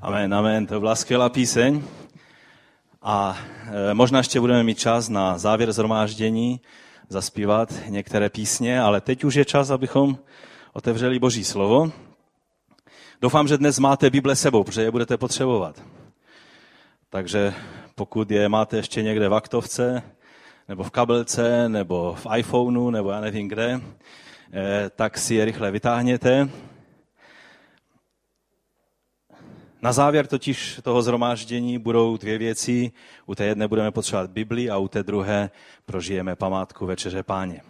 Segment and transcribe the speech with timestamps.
[0.00, 0.66] Amen, amen.
[0.66, 1.82] To byla skvělá píseň.
[3.02, 3.38] A
[3.90, 6.60] e, možná ještě budeme mít čas na závěr zhromáždění
[7.08, 10.18] zaspívat některé písně, ale teď už je čas, abychom
[10.72, 11.92] otevřeli Boží slovo.
[13.20, 15.82] Doufám, že dnes máte Bible sebou, protože je budete potřebovat.
[17.10, 17.54] Takže
[17.94, 20.02] pokud je máte ještě někde v aktovce,
[20.68, 23.80] nebo v kabelce, nebo v iPhoneu, nebo já nevím kde,
[24.52, 26.48] e, tak si je rychle vytáhněte
[29.82, 32.92] Na závěr totiž toho zhromáždění budou dvě věci.
[33.26, 35.50] U té jedné budeme potřebovat Bibli a u té druhé
[35.86, 37.62] prožijeme památku Večeře Páně.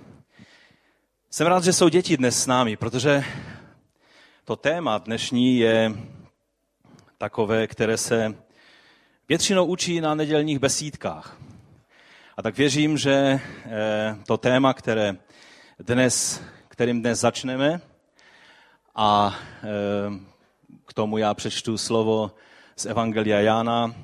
[1.31, 3.25] Jsem rád, že jsou děti dnes s námi, protože
[4.45, 5.93] to téma dnešní je
[7.19, 8.35] takové, které se
[9.29, 11.37] většinou učí na nedělních besídkách.
[12.37, 15.17] A tak věřím, že eh, to téma, které
[15.79, 17.81] dnes, kterým dnes začneme,
[18.95, 20.38] a eh,
[20.89, 22.31] k tomu já přečtu slovo
[22.77, 23.95] z Evangelia Jána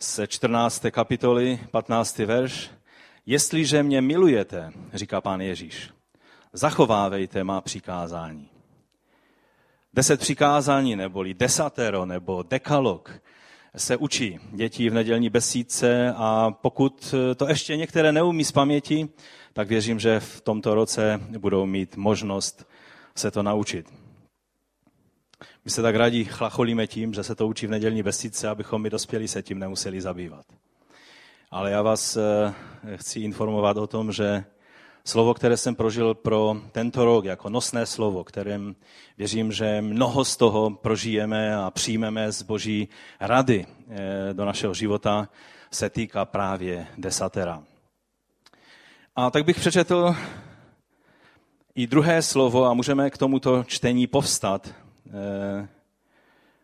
[0.00, 0.84] z 14.
[0.90, 2.18] kapitoly, 15.
[2.18, 2.70] verš.
[3.26, 5.90] Jestliže mě milujete, říká pán Ježíš,
[6.52, 8.48] zachovávejte má přikázání.
[9.94, 13.12] Deset přikázání, neboli desatero, nebo dekalog,
[13.76, 19.08] se učí děti v nedělní besídce a pokud to ještě některé neumí z paměti,
[19.52, 22.68] tak věřím, že v tomto roce budou mít možnost
[23.14, 24.05] se to naučit.
[25.66, 28.90] My se tak rádi chlacholíme tím, že se to učí v nedělní vesnice, abychom my
[28.90, 30.46] dospělí se tím nemuseli zabývat.
[31.50, 32.54] Ale já vás eh,
[32.96, 34.44] chci informovat o tom, že
[35.04, 38.76] slovo, které jsem prožil pro tento rok jako nosné slovo, kterým
[39.18, 42.88] věřím, že mnoho z toho prožijeme a přijmeme z boží
[43.20, 45.28] rady eh, do našeho života,
[45.70, 47.62] se týká právě desatera.
[49.16, 50.16] A tak bych přečetl
[51.74, 54.85] i druhé slovo a můžeme k tomuto čtení povstat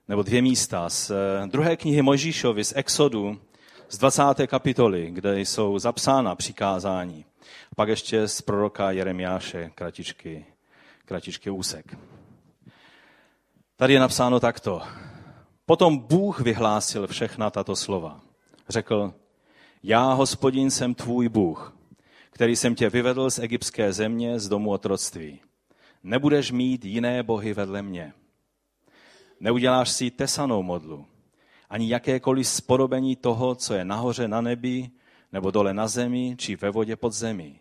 [0.08, 3.40] nebo dvě místa z eh, druhé knihy Mojžíšovi z Exodu,
[3.88, 4.22] z 20.
[4.46, 7.24] kapitoly, kde jsou zapsána přikázání.
[7.72, 10.46] A pak ještě z proroka Jeremiáše, kratičky,
[11.04, 11.98] kratičky úsek.
[13.76, 14.82] Tady je napsáno takto.
[15.66, 18.20] Potom Bůh vyhlásil všechna tato slova.
[18.68, 19.14] Řekl,
[19.82, 21.76] já, hospodin, jsem tvůj Bůh,
[22.30, 25.40] který jsem tě vyvedl z egyptské země, z domu otroctví.
[26.02, 28.12] Nebudeš mít jiné bohy vedle mě.
[29.42, 31.06] Neuděláš si tesanou modlu,
[31.70, 34.90] ani jakékoliv spodobení toho, co je nahoře na nebi,
[35.32, 37.60] nebo dole na zemi, či ve vodě pod zemí.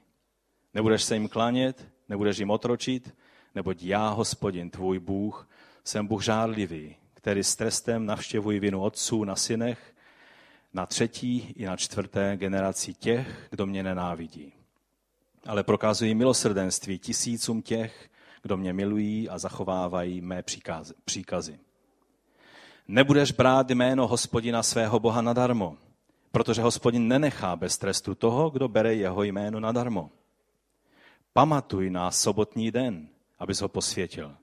[0.73, 3.15] Nebudeš se jim klanět, nebudeš jim otročit,
[3.55, 5.49] neboť já, hospodin, tvůj Bůh,
[5.83, 9.95] jsem Bůh žádlivý, který s trestem navštěvuji vinu otců na synech,
[10.73, 14.53] na třetí i na čtvrté generaci těch, kdo mě nenávidí.
[15.45, 18.09] Ale prokazují milosrdenství tisícům těch,
[18.41, 20.43] kdo mě milují a zachovávají mé
[21.05, 21.59] příkazy.
[22.91, 25.77] Nebudeš brát jméno hospodina svého Boha nadarmo,
[26.31, 30.09] protože hospodin nenechá bez trestu toho, kdo bere jeho jméno nadarmo.
[31.33, 33.07] Pamatuj na sobotní den,
[33.39, 34.35] abys ho posvětil.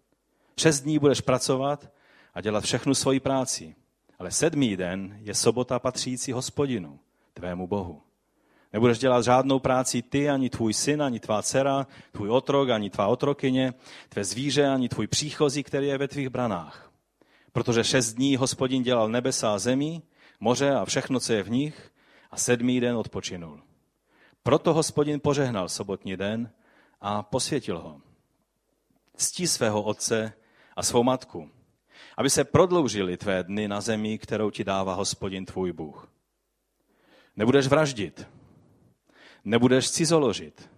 [0.56, 1.88] Šest dní budeš pracovat
[2.34, 3.74] a dělat všechnu svoji práci,
[4.18, 6.98] ale sedmý den je sobota patřící hospodinu,
[7.34, 8.02] tvému Bohu.
[8.72, 13.06] Nebudeš dělat žádnou práci ty, ani tvůj syn, ani tvá dcera, tvůj otrok, ani tvá
[13.06, 13.74] otrokyně,
[14.08, 16.87] tvé zvíře, ani tvůj příchozí, který je ve tvých branách
[17.58, 20.02] Protože šest dní hospodin dělal nebesa a zemi,
[20.40, 21.92] moře a všechno, co je v nich,
[22.30, 23.62] a sedmý den odpočinul.
[24.42, 26.50] Proto hospodin požehnal sobotní den
[27.00, 28.00] a posvětil ho.
[29.16, 30.32] Ctí svého otce
[30.76, 31.50] a svou matku,
[32.16, 36.08] aby se prodloužily tvé dny na zemi, kterou ti dává hospodin tvůj Bůh.
[37.36, 38.26] Nebudeš vraždit,
[39.44, 40.70] nebudeš cizoložit,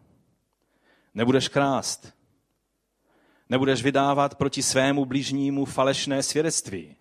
[1.15, 2.20] nebudeš krást,
[3.51, 6.97] Nebudeš vydávat proti svému blížnímu falešné svědectví.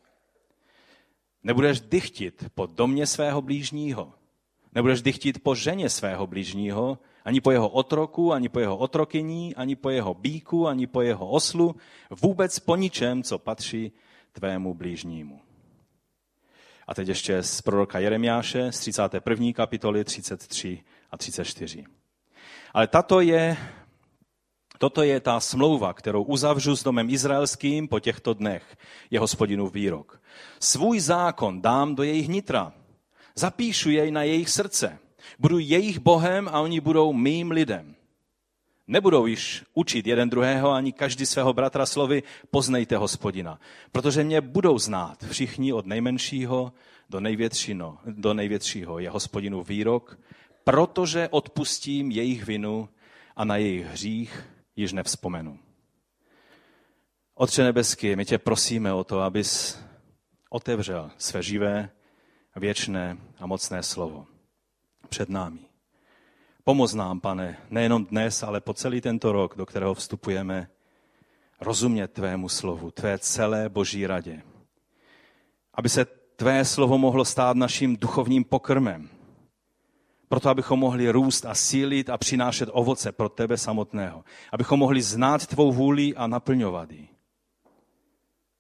[1.44, 4.14] Nebudeš dychtit po domě svého blížního.
[4.76, 9.76] Nebudeš dychtit po ženě svého blížního, ani po jeho otroku, ani po jeho otrokyní, ani
[9.76, 11.76] po jeho bíku, ani po jeho oslu,
[12.22, 13.92] vůbec po ničem, co patří
[14.32, 15.42] tvému blížnímu.
[16.88, 19.54] A teď ještě z proroka Jeremiáše z 31.
[19.54, 21.84] kapitoly 33 a 34.
[22.74, 23.58] Ale tato je
[24.80, 28.78] Toto je ta smlouva, kterou uzavřu s domem izraelským po těchto dnech,
[29.12, 30.22] je hospodinův výrok.
[30.60, 32.74] Svůj zákon dám do jejich nitra,
[33.36, 35.00] zapíšu jej na jejich srdce,
[35.40, 37.96] budu jejich bohem a oni budou mým lidem.
[38.88, 43.60] Nebudou již učit jeden druhého ani každý svého bratra slovy poznejte hospodina,
[43.92, 46.74] protože mě budou znát všichni od nejmenšího
[47.10, 50.20] do největšího, do největšího je hospodinu výrok,
[50.64, 52.90] protože odpustím jejich vinu
[53.36, 54.44] a na jejich hřích
[54.80, 55.60] již nevzpomenu.
[57.36, 59.80] Otče nebeský, my tě prosíme o to, abys
[60.50, 61.90] otevřel své živé,
[62.56, 64.28] věčné a mocné slovo
[65.10, 65.60] před námi.
[66.64, 70.70] Pomoz nám, pane, nejenom dnes, ale po celý tento rok, do kterého vstupujeme,
[71.62, 74.42] rozumět tvému slovu, tvé celé boží radě.
[75.74, 76.06] Aby se
[76.36, 79.10] tvé slovo mohlo stát naším duchovním pokrmem,
[80.30, 84.24] proto abychom mohli růst a sílit a přinášet ovoce pro tebe samotného.
[84.52, 87.08] Abychom mohli znát tvou vůli a naplňovat ji.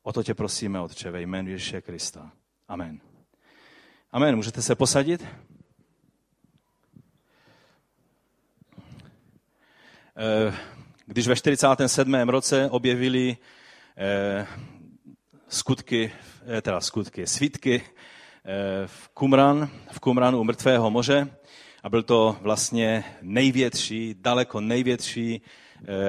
[0.03, 2.31] O to tě prosíme, Otče, ve jménu Ježíše Krista.
[2.67, 2.99] Amen.
[4.11, 4.35] Amen.
[4.35, 5.25] Můžete se posadit?
[10.17, 10.53] Eh,
[11.05, 12.29] když ve 47.
[12.29, 13.37] roce objevili
[13.97, 14.47] eh,
[15.47, 16.11] skutky,
[16.57, 17.83] eh, teda skutky, svítky
[18.85, 21.27] v Kumran, v Kumranu u Mrtvého moře,
[21.83, 25.41] a byl to vlastně největší, daleko největší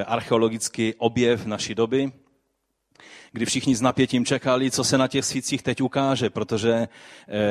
[0.06, 2.12] archeologický objev naší doby,
[3.32, 6.88] kdy všichni s napětím čekali, co se na těch svících teď ukáže, protože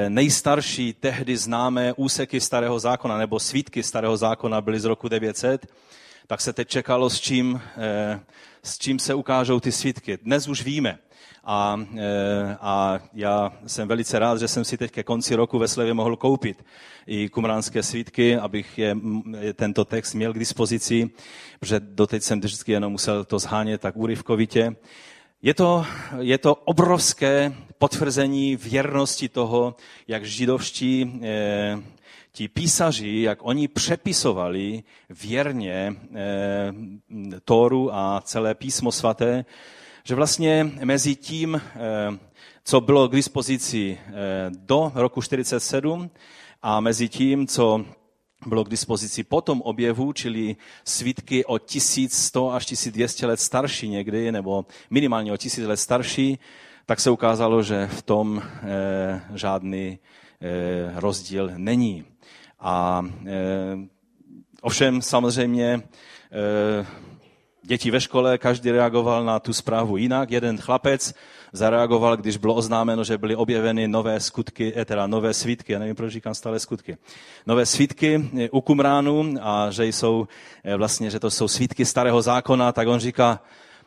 [0.10, 5.66] nejstarší tehdy známé úseky starého zákona nebo svítky starého zákona byly z roku 900
[6.30, 8.20] tak se teď čekalo, s čím, eh,
[8.64, 10.18] s čím se ukážou ty svítky.
[10.18, 11.00] Dnes už víme.
[11.51, 15.68] A, eh, a já jsem velice rád, že jsem si teď ke konci roku ve
[15.68, 16.66] Slevě mohl koupit
[17.07, 18.96] i kumránské svítky, abych je,
[19.54, 21.10] tento text měl k dispozici,
[21.60, 24.75] protože doteď jsem vždycky jenom musel to zhánět tak úryvkovitě.
[25.42, 25.86] Je to,
[26.19, 29.75] je to obrovské potvrzení věrnosti toho,
[30.07, 31.78] jak židovští eh,
[32.31, 36.74] ti písaři, jak oni přepisovali věrně eh,
[37.46, 39.46] Tóru a celé písmo svaté,
[40.10, 42.18] že vlastně mezi tím, eh,
[42.64, 44.12] co bylo k dispozici eh,
[44.50, 46.10] do roku 47
[46.62, 47.86] a mezi tím, co
[48.48, 54.32] bylo k dispozici po tom objevu, čili svítky o 1100 až 1200 let starší někdy,
[54.32, 56.40] nebo minimálně o 1000 let starší,
[56.86, 60.00] tak se ukázalo, že v tom eh, žádný
[60.96, 62.06] rozdíl není.
[62.60, 63.06] A
[64.62, 65.82] ovšem samozřejmě
[67.69, 70.31] děti ve škole, každý reagoval na tu zprávu jinak.
[70.31, 71.13] Jeden chlapec
[71.54, 75.95] zareagoval, když bylo oznámeno, že byly objeveny nové skutky, e, teda nové svítky, já nevím,
[75.95, 76.98] proč říkám stále skutky,
[77.45, 80.27] nové svítky u Kumránu a že jsou
[80.77, 83.39] vlastně, že to jsou svítky starého zákona, tak on říká,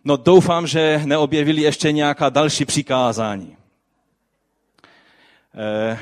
[0.04, 3.56] no doufám, že neobjevili ještě nějaká další přikázání.
[5.54, 5.98] E,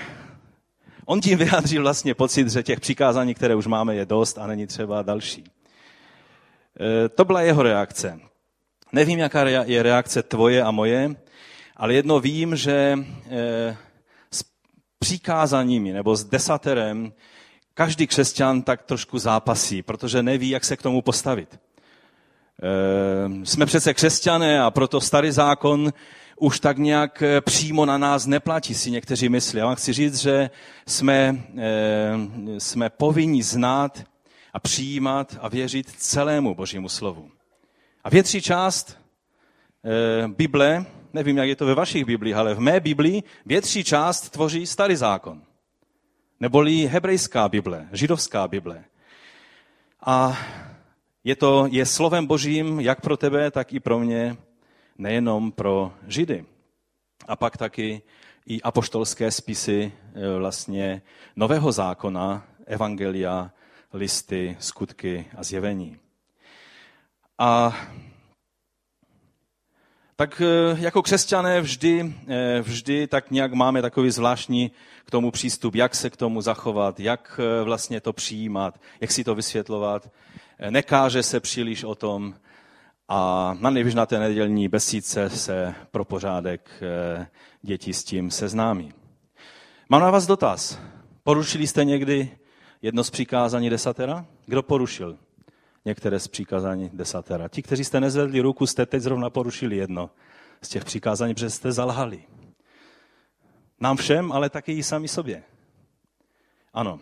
[1.04, 4.66] On tím vyjádřil vlastně pocit, že těch přikázání, které už máme, je dost a není
[4.66, 5.44] třeba další.
[6.80, 8.20] E, to byla jeho reakce.
[8.92, 11.14] Nevím, jaká je reakce tvoje a moje,
[11.76, 12.98] ale jedno vím, že
[13.30, 13.76] e,
[14.30, 14.44] s
[14.98, 17.12] přikázáními nebo s desaterem
[17.74, 21.58] každý křesťan tak trošku zápasí, protože neví, jak se k tomu postavit.
[22.62, 25.92] E, jsme přece křesťané a proto starý zákon
[26.40, 29.58] už tak nějak eh, přímo na nás neplatí, si někteří myslí.
[29.58, 30.50] Já vám chci říct, že
[30.86, 32.12] jsme, eh,
[32.58, 34.04] jsme povinni znát
[34.52, 37.30] a přijímat a věřit celému Božímu slovu.
[38.04, 38.98] A větší část
[39.84, 44.30] eh, Bible, nevím, jak je to ve vašich Biblích, ale v mé Biblii větší část
[44.30, 45.42] tvoří starý zákon.
[46.40, 48.84] Neboli hebrejská Bible, židovská Bible.
[50.00, 50.38] A
[51.24, 54.36] je to je slovem Božím jak pro tebe, tak i pro mě
[54.98, 56.44] nejenom pro Židy.
[57.28, 58.02] A pak taky
[58.46, 61.02] i apoštolské spisy e, vlastně
[61.36, 63.50] Nového zákona, Evangelia,
[63.92, 65.98] listy, skutky a zjevení.
[67.38, 67.76] A
[70.16, 74.70] tak e, jako křesťané vždy, e, vždy tak nějak máme takový zvláštní
[75.04, 79.34] k tomu přístup, jak se k tomu zachovat, jak vlastně to přijímat, jak si to
[79.34, 80.10] vysvětlovat.
[80.70, 82.34] Nekáže se příliš o tom,
[83.12, 87.26] a na nejvíc na té nedělní besídce se pro pořádek eh,
[87.62, 88.92] děti s tím seznámí.
[89.88, 90.78] Mám na vás dotaz.
[91.22, 92.30] Porušili jste někdy
[92.82, 94.26] jedno z přikázání desatera?
[94.46, 95.18] Kdo porušil
[95.84, 97.48] některé z přikázání desatera?
[97.48, 100.10] Ti, kteří jste nezvedli ruku, jste teď zrovna porušili jedno
[100.62, 102.24] z těch přikázání, protože jste zalhali.
[103.80, 105.42] Nám všem, ale taky i sami sobě.
[106.72, 107.00] Ano.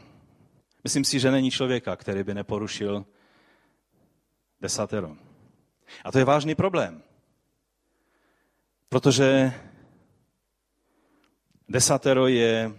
[0.85, 3.07] Myslím si, že není člověka, který by neporušil
[4.61, 5.17] desatero.
[6.05, 7.03] A to je vážný problém.
[8.89, 9.53] Protože
[11.69, 12.73] desatero je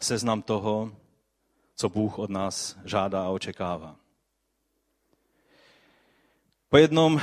[0.00, 0.92] seznam toho,
[1.80, 3.96] co Bůh od nás žádá a očekává.
[6.68, 7.20] Po jednom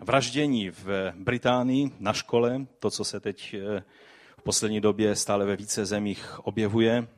[0.00, 3.82] vraždění v Británii na škole, to, co se teď eh,
[4.38, 7.08] v poslední době stále ve více zemích objevuje,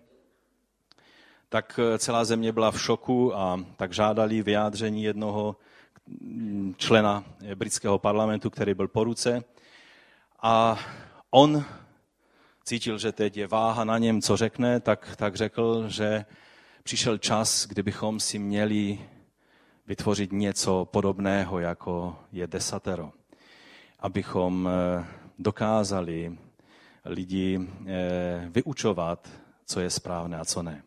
[1.49, 5.57] tak eh, celá země byla v šoku a tak žádali vyjádření jednoho
[6.77, 7.25] člena
[7.55, 9.45] britského parlamentu, který byl po ruce.
[10.43, 10.79] A
[11.31, 11.65] on
[12.65, 16.25] cítil, že teď je váha na něm, co řekne, tak, tak řekl, že
[16.89, 18.99] přišel čas, kdybychom si měli
[19.87, 23.13] vytvořit něco podobného, jako je desatero.
[23.99, 25.07] Abychom eh,
[25.39, 26.39] dokázali
[27.05, 29.29] lidi eh, vyučovat,
[29.67, 30.83] co je správné a co ne.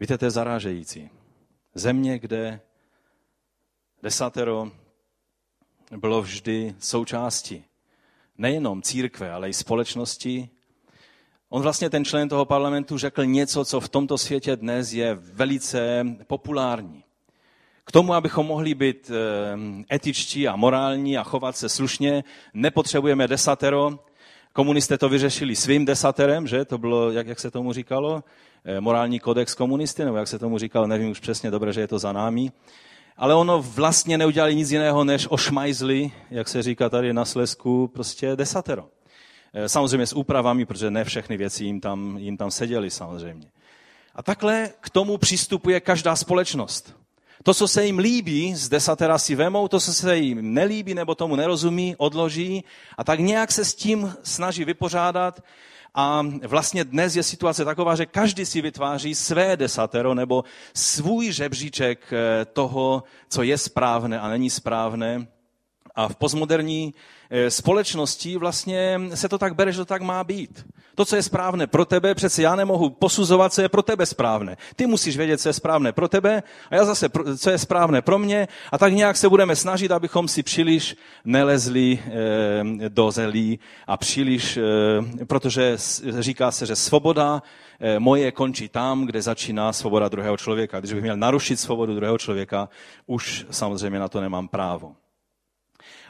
[0.00, 1.10] Víte, to je zarážející.
[1.74, 2.60] Země, kde
[4.02, 4.72] desatero
[5.96, 7.64] bylo vždy součástí
[8.36, 10.50] nejenom církve, ale i společnosti.
[11.50, 16.04] On vlastně, ten člen toho parlamentu, řekl něco, co v tomto světě dnes je velice
[16.26, 17.04] populární.
[17.84, 22.24] K tomu, abychom mohli být eh, etičtí a morální a chovat se slušně,
[22.54, 23.98] nepotřebujeme desatero.
[24.52, 26.64] Komunisté to vyřešili svým desaterem, že?
[26.64, 28.24] To bylo, jak, jak se tomu říkalo,
[28.64, 31.88] eh, morální kodex komunisty, nebo jak se tomu říkalo, nevím už přesně, dobře, že je
[31.88, 32.52] to za námi
[33.18, 38.36] ale ono vlastně neudělali nic jiného, než ošmajzli, jak se říká tady na Slesku, prostě
[38.36, 38.88] desatero.
[39.54, 43.50] Eh, samozřejmě s úpravami, protože ne všechny věci jim tam, jim tam seděly samozřejmě.
[44.14, 46.94] A takhle k tomu přistupuje každá společnost.
[47.42, 51.14] To, co se jim líbí, z desatera si vemou, to, co se jim nelíbí nebo
[51.14, 52.64] tomu nerozumí, odloží
[52.96, 55.42] a tak nějak se s tím snaží vypořádat
[55.94, 62.12] a vlastně dnes je situace taková, že každý si vytváří své desatero nebo svůj žebříček
[62.12, 65.26] eh, toho, co je správné a není správné.
[65.94, 66.94] A v postmoderní
[67.48, 70.66] společnosti vlastně se to tak bere, že to tak má být.
[70.94, 74.56] To, co je správné pro tebe, přece já nemohu posuzovat, co je pro tebe správné.
[74.76, 77.08] Ty musíš vědět, co je správné pro tebe a já zase,
[77.38, 78.48] co je správné pro mě.
[78.72, 84.56] A tak nějak se budeme snažit, abychom si příliš nelezli eh, do zelí a příliš,
[84.56, 85.76] eh, protože
[86.18, 87.42] říká se, že svoboda
[87.98, 90.80] moje končí tam, kde začíná svoboda druhého člověka.
[90.80, 92.68] Když bych měl narušit svobodu druhého člověka,
[93.06, 94.94] už samozřejmě na to nemám právo.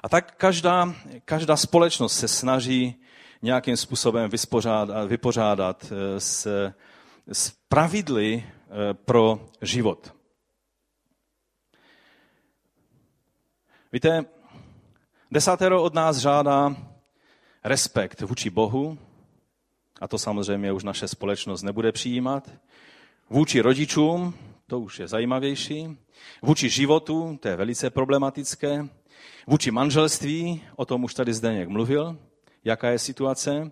[0.02, 2.94] A tak každá, každá společnost se snaží
[3.42, 4.30] nějakým způsobem
[5.06, 6.46] vypořádat eh, s,
[7.32, 10.14] s pravidly eh, pro život.
[13.92, 14.24] Víte,
[15.30, 16.76] desátero od nás žádá
[17.64, 18.98] respekt vůči Bohu,
[20.00, 22.50] a to samozřejmě už naše společnost nebude přijímat,
[23.30, 24.34] vůči rodičům,
[24.66, 25.98] to už je zajímavější,
[26.42, 28.88] vůči životu, to je velice problematické,
[29.46, 32.18] Vůči manželství, o tom už tady Zdeněk mluvil,
[32.64, 33.70] jaká je situace.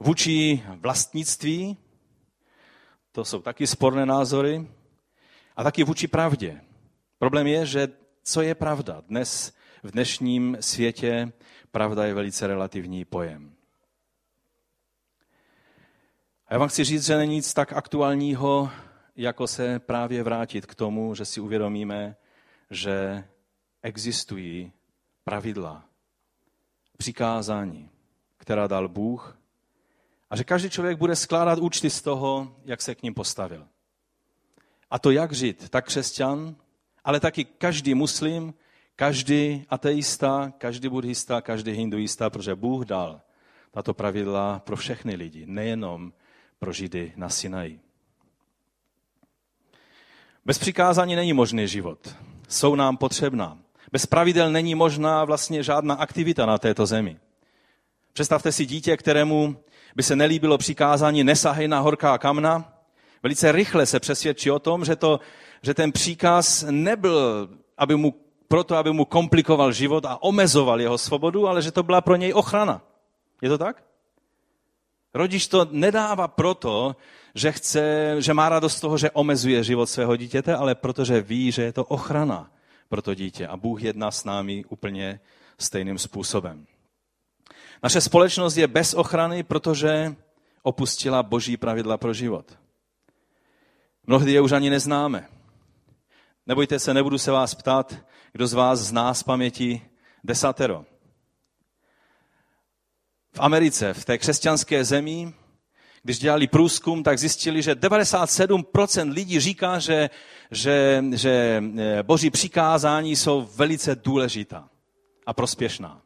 [0.00, 1.76] Vůči vlastnictví,
[3.12, 4.66] to jsou taky sporné názory.
[5.56, 6.60] A taky vůči pravdě.
[7.18, 7.88] Problém je, že
[8.22, 9.02] co je pravda?
[9.08, 9.52] Dnes
[9.82, 11.32] v dnešním světě
[11.70, 13.54] pravda je velice relativní pojem.
[16.46, 18.70] A já vám chci říct, že není nic tak aktuálního,
[19.16, 22.16] jako se právě vrátit k tomu, že si uvědomíme,
[22.70, 23.24] že
[23.82, 24.72] existují
[25.28, 25.84] pravidla,
[26.98, 27.90] přikázání,
[28.36, 29.38] která dal Bůh
[30.30, 33.68] a že každý člověk bude skládat účty z toho, jak se k ním postavil.
[34.90, 36.56] A to jak žít, tak křesťan,
[37.04, 38.54] ale taky každý muslim,
[38.96, 43.20] každý ateista, každý buddhista, každý hinduista, protože Bůh dal
[43.70, 46.12] tato pravidla pro všechny lidi, nejenom
[46.58, 47.80] pro Židy na Sinaji.
[50.44, 52.16] Bez přikázání není možný život.
[52.48, 53.67] Jsou nám potřebná.
[53.92, 57.18] Bez pravidel není možná vlastně žádná aktivita na této zemi.
[58.12, 59.56] Představte si dítě, kterému
[59.96, 62.72] by se nelíbilo přikázání nesahej na horká kamna.
[63.22, 65.20] Velice rychle se přesvědčí o tom, že, to,
[65.62, 68.14] že ten příkaz nebyl aby mu,
[68.48, 72.34] proto, aby mu komplikoval život a omezoval jeho svobodu, ale že to byla pro něj
[72.34, 72.82] ochrana.
[73.42, 73.84] Je to tak?
[75.14, 76.96] Rodič to nedává proto,
[77.34, 81.52] že, chce, že má radost z toho, že omezuje život svého dítěte, ale protože ví,
[81.52, 82.50] že je to ochrana
[82.88, 83.46] pro to dítě.
[83.46, 85.20] A Bůh jedná s námi úplně
[85.58, 86.66] stejným způsobem.
[87.82, 90.16] Naše společnost je bez ochrany, protože
[90.62, 92.58] opustila boží pravidla pro život.
[94.06, 95.28] Mnohdy je už ani neznáme.
[96.46, 97.96] Nebojte se, nebudu se vás ptát,
[98.32, 99.82] kdo z vás zná z paměti
[100.24, 100.84] desatero.
[103.32, 105.34] V Americe, v té křesťanské zemi,
[106.02, 110.10] když dělali průzkum, tak zjistili, že 97% lidí říká, že,
[110.50, 114.68] že, že eh, boží přikázání jsou velice důležitá
[115.26, 116.02] a prospěšná.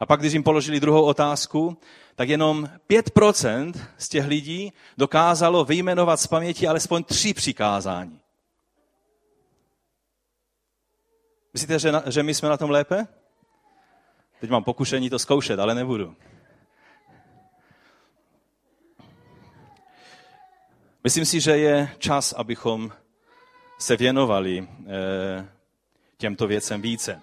[0.00, 1.78] A pak, když jim položili druhou otázku,
[2.14, 8.20] tak jenom 5% z těch lidí dokázalo vyjmenovat z paměti alespoň tři přikázání.
[11.52, 13.06] Myslíte, že, na, že my jsme na tom lépe?
[14.40, 16.16] Teď mám pokušení to zkoušet, ale nebudu.
[21.04, 22.92] Myslím si, že je čas, abychom
[23.78, 25.48] se věnovali eh,
[26.16, 27.20] těmto věcem více.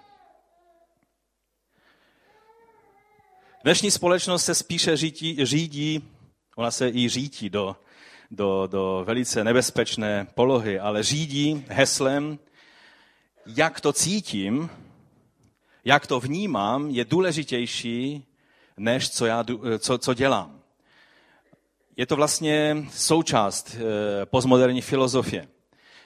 [3.63, 6.03] Dnešní společnost se spíše řídí, řídí
[6.55, 7.75] ona se i řídí do,
[8.31, 12.39] do, do velice nebezpečné polohy, ale řídí heslem,
[13.45, 14.69] jak to cítím,
[15.85, 18.25] jak to vnímám, je důležitější,
[18.77, 19.45] než co, já,
[19.79, 20.61] co, co dělám.
[21.97, 25.54] Je to vlastně součást eh, postmoderní filozofie.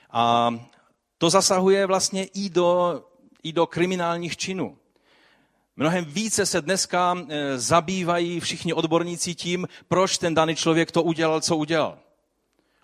[0.09, 0.53] A
[1.17, 3.01] to zasahuje vlastně i do,
[3.43, 4.77] i do kriminálních činů.
[5.75, 11.41] Mnohem více se dneska eh, zabývají všichni odborníci tím, proč ten daný člověk to udělal,
[11.41, 11.97] co udělal.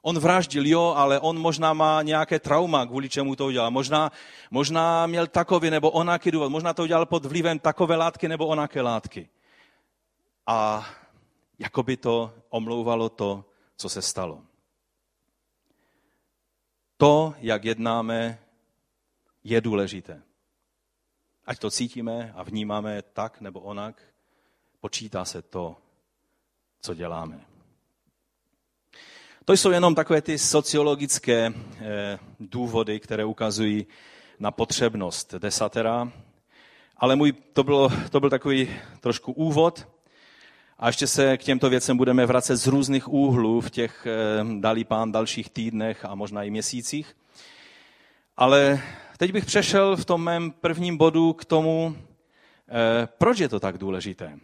[0.01, 3.71] On vraždil, jo, ale on možná má nějaké trauma, kvůli čemu to udělal.
[3.71, 4.11] Možná,
[4.51, 6.49] možná měl takový nebo onaký důvod.
[6.49, 9.29] Možná to udělal pod vlivem takové látky nebo onaké látky.
[10.47, 10.87] A
[11.59, 13.45] jako by to omlouvalo to,
[13.77, 14.41] co se stalo.
[16.97, 18.39] To, jak jednáme,
[19.43, 20.21] je důležité.
[21.45, 24.01] Ať to cítíme a vnímáme tak nebo onak,
[24.79, 25.77] počítá se to,
[26.81, 27.45] co děláme.
[29.45, 33.87] To jsou jenom takové ty sociologické eh, důvody, které ukazují
[34.39, 36.11] na potřebnost desatera.
[36.97, 39.87] Ale můj, to, bylo, to byl takový trošku úvod.
[40.79, 44.83] A ještě se k těmto věcem budeme vracet z různých úhlů v těch eh, dalí
[44.83, 47.15] pán dalších týdnech a možná i měsících.
[48.37, 48.81] Ale
[49.17, 53.77] teď bych přešel v tom mém prvním bodu k tomu, eh, proč je to tak
[53.77, 54.39] důležité.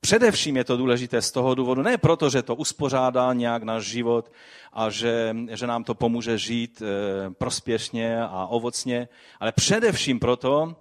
[0.00, 4.32] Především je to důležité z toho důvodu, ne proto, že to uspořádá nějak náš život
[4.72, 9.08] a že, že nám to pomůže žít eh, prospěšně a ovocně,
[9.40, 10.76] ale především proto,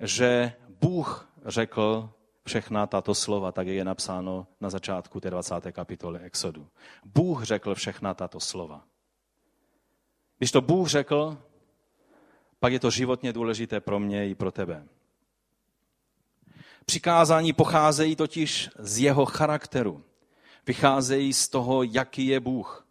[0.00, 2.10] že Bůh řekl
[2.46, 5.54] všechna tato slova, tak je napsáno na začátku té 20.
[5.72, 6.68] kapitoly Exodu.
[7.04, 8.84] Bůh řekl všechna tato slova.
[10.38, 11.38] Když to Bůh řekl,
[12.60, 14.86] pak je to životně důležité pro mě i pro tebe.
[16.86, 20.04] Přikázání pocházejí totiž z jeho charakteru.
[20.66, 22.86] Vycházejí z toho, jaký je Bůh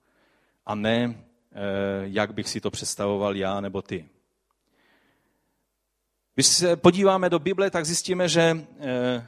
[0.66, 1.16] a ne,
[1.51, 1.57] eh,
[2.03, 4.09] jak bych si to představoval já nebo ty.
[6.35, 9.27] Když se podíváme do Bible, tak zjistíme, že eh,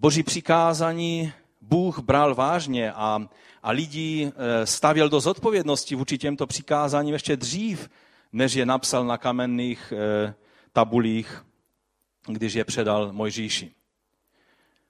[0.00, 3.28] boží přikázání Bůh bral vážně a,
[3.62, 7.90] a lidi eh, stavěl do zodpovědnosti vůči těmto přikázáním ještě dřív,
[8.32, 9.92] než je napsal na kamenných
[10.72, 11.44] tabulích,
[12.26, 13.72] když je předal Mojžíši.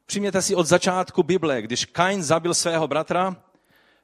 [0.07, 3.37] Přijměte si od začátku Bible, když Kain zabil svého bratra,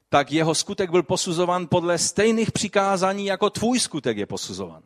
[0.09, 4.83] tak jeho skutek byl posuzovan podle stejných přikázání, jako tvůj skutek je posuzovan.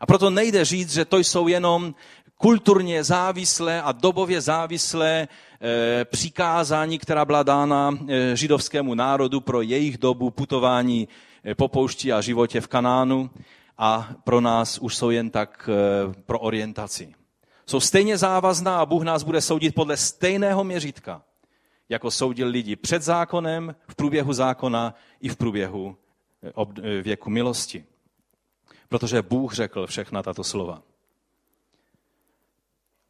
[0.00, 1.94] A proto nejde říct, že to jsou jenom
[2.38, 5.28] kulturně závislé a dobově závislé
[5.60, 11.08] e, přikázání, která byla dána e, židovskému národu pro jejich dobu putování
[11.44, 13.30] e, po poušti a životě v Kanánu
[13.78, 15.70] a pro nás už jsou jen tak
[16.26, 17.14] pro orientaci
[17.68, 21.22] jsou stejně závazná a Bůh nás bude soudit podle stejného měřítka,
[21.88, 25.96] jako soudil lidi před zákonem, v průběhu zákona i v průběhu
[26.42, 27.84] eh, eh, věku milosti.
[28.88, 30.82] Protože Bůh řekl všechna tato slova.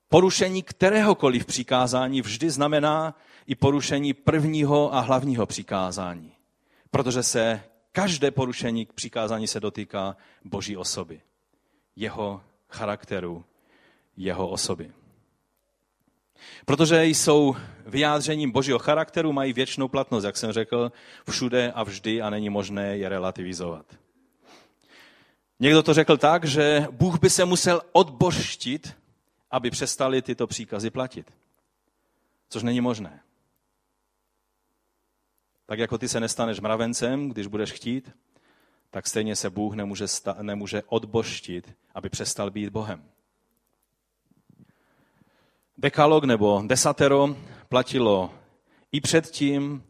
[0.09, 3.15] Porušení kteréhokoliv přikázání vždy znamená
[3.47, 6.33] i porušení prvního a hlavního přikázání.
[6.91, 11.21] Protože se každé porušení k přikázání se dotýká Boží osoby,
[11.97, 13.45] jeho charakteru,
[14.17, 14.93] jeho osoby.
[16.65, 20.93] Protože jsou vyjádřením božího charakteru, mají věčnou platnost, jak jsem řekl,
[21.31, 23.87] všude a vždy a není možné je relativizovat.
[25.61, 28.95] Někdo to řekl tak, že Bůh by se musel odbožtit,
[29.51, 31.33] aby přestali tyto příkazy platit.
[32.49, 33.23] Což není možné.
[35.67, 38.11] Tak jako ty se nestaneš mravencem, když budeš chtít,
[38.91, 43.11] tak stejně se Bůh nemůže, sta- nemůže odbožtit, aby přestal být Bohem.
[45.79, 47.37] Dekalog nebo desatero
[47.69, 48.35] platilo
[48.93, 49.85] i předtím,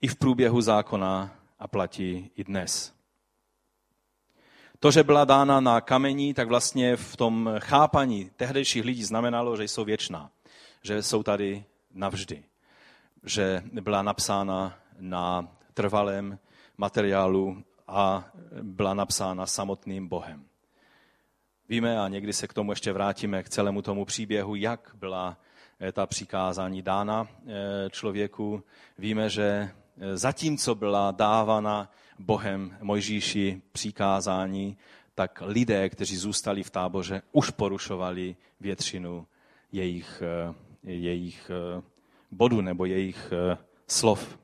[0.00, 2.93] i v průběhu zákona a platí i dnes.
[4.84, 9.64] To, že byla dána na kamení, tak vlastně v tom chápaní tehdejších lidí znamenalo, že
[9.64, 10.30] jsou věčná,
[10.82, 12.44] že jsou tady navždy,
[13.22, 16.38] že byla napsána na trvalém
[16.76, 18.24] materiálu a
[18.62, 20.44] byla napsána samotným Bohem.
[21.68, 25.36] Víme, a někdy se k tomu ještě vrátíme, k celému tomu příběhu, jak byla
[25.80, 28.62] eh, ta přikázání dána eh, člověku.
[28.98, 34.76] Víme, že eh, zatímco byla dávána Bohem Mojžíši přikázání,
[35.14, 39.26] tak lidé, kteří zůstali v táboře, už porušovali většinu
[39.72, 40.22] jejich,
[40.82, 41.50] jejich
[42.30, 43.32] bodů nebo jejich
[43.86, 44.38] slov.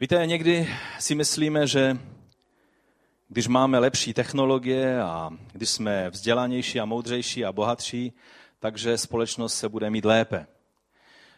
[0.00, 0.68] Víte, někdy
[0.98, 1.98] si myslíme, že
[3.28, 8.12] když máme lepší technologie a když jsme vzdělanější a moudřejší a bohatší,
[8.66, 10.46] takže společnost se bude mít lépe.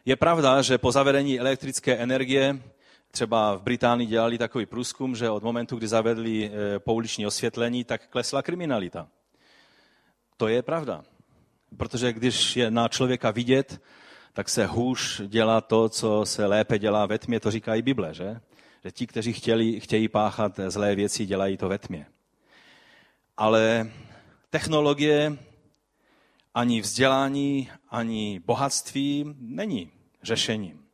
[0.05, 2.63] Je pravda, že po zavedení elektrické energie,
[3.11, 8.09] třeba v Británii dělali takový průzkum, že od momentu, kdy zavedli eh, pouliční osvětlení, tak
[8.09, 9.09] klesla kriminalita.
[10.37, 11.05] To je pravda.
[11.77, 13.81] Protože když je na člověka vidět,
[14.33, 18.15] tak se hůř dělá to, co se lépe dělá ve tmě, to říká i Bible,
[18.15, 18.41] že?
[18.85, 22.07] Že ti, kteří chtěli, chtějí páchat zlé věci, dělají to ve tmě.
[23.37, 23.91] Ale
[24.51, 25.48] technologie,
[26.59, 29.91] ani vzdělání, ani bohatství není
[30.23, 30.85] řešením.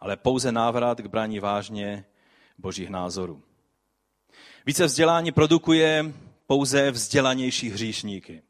[0.00, 2.04] Ale pouze návrat k braní vážně
[2.58, 3.42] božích názorů.
[4.66, 6.14] Více vzdělání produkuje
[6.46, 8.42] pouze vzdělanější hříšníky.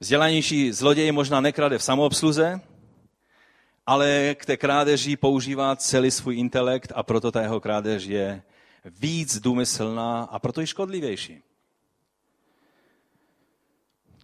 [0.00, 2.60] Vzdělanější zloděj možná nekrade v samoobsluze,
[3.86, 8.42] ale k té krádeži používá celý svůj intelekt a proto ta jeho krádež je
[8.84, 11.42] víc důmyslná a proto i škodlivější.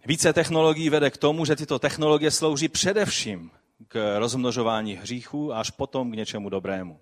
[0.05, 3.51] Více technologií vede k tomu, že tyto technologie slouží především
[3.87, 6.99] k rozmnožování hříchů a až potom k něčemu dobrému.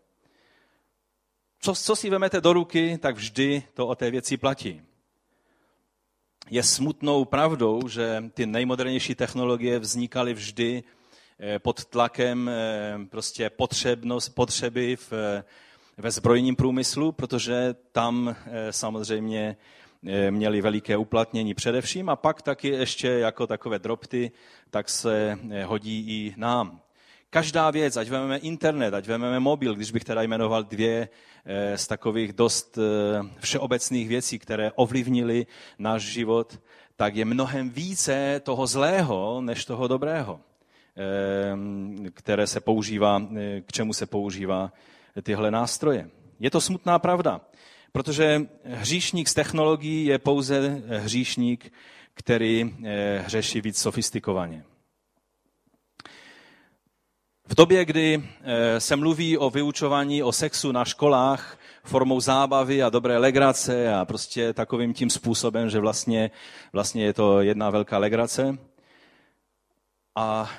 [1.59, 4.81] Co, co si vemete do ruky, tak vždy to o té věci platí
[6.49, 10.83] je smutnou pravdou, že ty nejmodernější technologie vznikaly vždy
[11.39, 15.43] eh, pod tlakem eh, prostě potřebnost, potřeby v, eh,
[15.97, 18.35] ve zbrojním průmyslu, protože tam
[18.71, 19.57] samozřejmě
[20.29, 24.31] měli veliké uplatnění především a pak taky ještě jako takové dropty,
[24.69, 26.81] tak se hodí i nám.
[27.29, 31.09] Každá věc, ať vezmeme internet, ať vezmeme mobil, když bych teda jmenoval dvě
[31.45, 32.79] eh, z takových dost
[33.39, 35.47] všeobecných věcí, které ovlivnily
[35.79, 36.59] náš život,
[36.95, 40.39] tak je mnohem více toho zlého, než toho dobrého,
[42.13, 43.21] které se používá,
[43.65, 44.73] k čemu se používá
[45.23, 46.09] tyhle nástroje.
[46.39, 47.41] Je to smutná pravda,
[47.91, 51.73] protože hříšník z technologií je pouze hříšník,
[52.13, 52.75] který
[53.19, 54.63] hřeší víc sofistikovaně.
[57.51, 62.89] V době, kdy eh, se mluví o vyučování o sexu na školách formou zábavy a
[62.89, 66.31] dobré legrace a prostě takovým tím způsobem, že vlastně,
[66.73, 68.57] vlastně je to jedna velká legrace.
[70.15, 70.49] A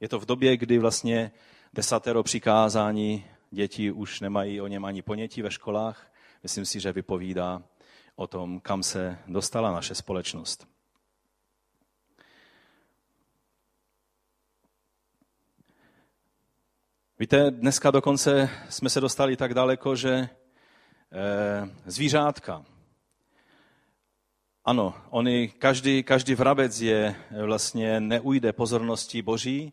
[0.00, 1.30] je to v době, kdy vlastně
[1.72, 6.09] desatero přikázání děti už nemají o něm ani ponětí ve školách.
[6.42, 7.62] Myslím si, že vypovídá
[8.16, 10.66] o tom, kam se dostala naše společnost.
[17.18, 22.64] Víte, dneska dokonce jsme se dostali tak daleko, že eh, zvířátka,
[24.64, 29.72] ano, oni, každý, každý vrabec je eh, vlastně neujde pozorností boží,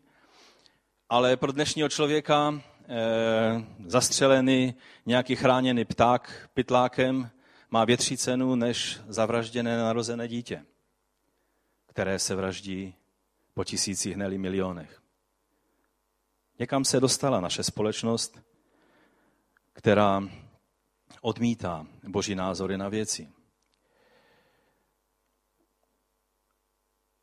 [1.08, 2.60] ale pro dnešního člověka
[3.86, 4.74] zastřelený
[5.06, 7.30] nějaký chráněný pták pytlákem
[7.70, 10.64] má větší cenu než zavražděné narozené dítě,
[11.86, 12.94] které se vraždí
[13.54, 15.02] po tisících, neli milionech.
[16.58, 18.40] Někam se dostala naše společnost,
[19.72, 20.22] která
[21.20, 23.28] odmítá boží názory na věci.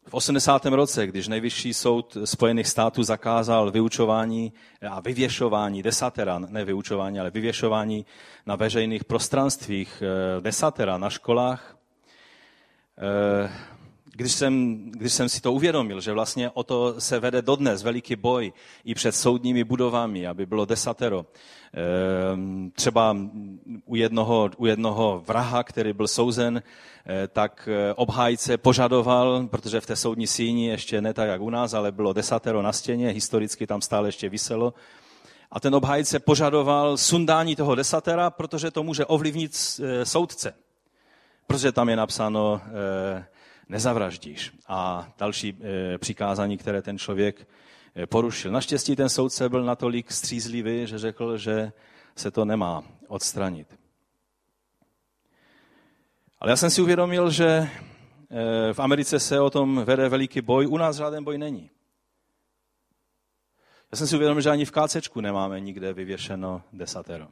[0.07, 0.65] V 80.
[0.65, 4.53] roce, když nejvyšší soud Spojených států zakázal vyučování
[4.89, 8.05] a vyvěšování desatera, ne vyučování, ale vyvěšování
[8.45, 11.77] na veřejných prostranstvích eh, desatera na školách,
[12.97, 13.49] eh,
[14.15, 18.15] když jsem, když jsem si to uvědomil, že vlastně o to se vede dodnes veliký
[18.15, 18.53] boj
[18.85, 21.25] i před soudními budovami, aby bylo desatero.
[21.73, 23.17] Ehm, třeba
[23.85, 26.63] u jednoho, u jednoho vraha, který byl souzen,
[27.05, 31.49] eh, tak eh, obhájce požadoval, protože v té soudní síni ještě ne tak jak u
[31.49, 34.73] nás, ale bylo desatero na stěně, historicky tam stále ještě vyselo.
[35.51, 39.51] A ten obhájce požadoval sundání toho desatera, protože to může ovlivnit
[39.83, 40.53] eh, soudce.
[41.47, 42.61] Protože tam je napsáno,
[43.69, 44.51] nezavraždíš.
[44.67, 47.47] A další e, přikázání, které ten člověk
[47.95, 48.51] e, porušil.
[48.51, 51.71] Naštěstí ten soudce byl natolik střízlivý, že řekl, že
[52.15, 53.79] se to nemá odstranit.
[56.39, 57.69] Ale já jsem si uvědomil, že e,
[58.73, 61.69] v Americe se o tom vede veliký boj, u nás žádný boj není.
[63.91, 67.27] Já jsem si uvědomil, že ani v KCčku nemáme nikde vyvěšeno desatero.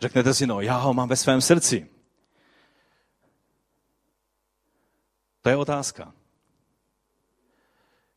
[0.00, 1.95] Řeknete si, no já ho mám ve svém srdci.
[5.46, 6.12] To je otázka.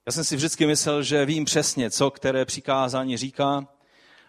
[0.06, 3.68] Já jsem si vždycky myslel, že vím přesně, co které přikázání říká.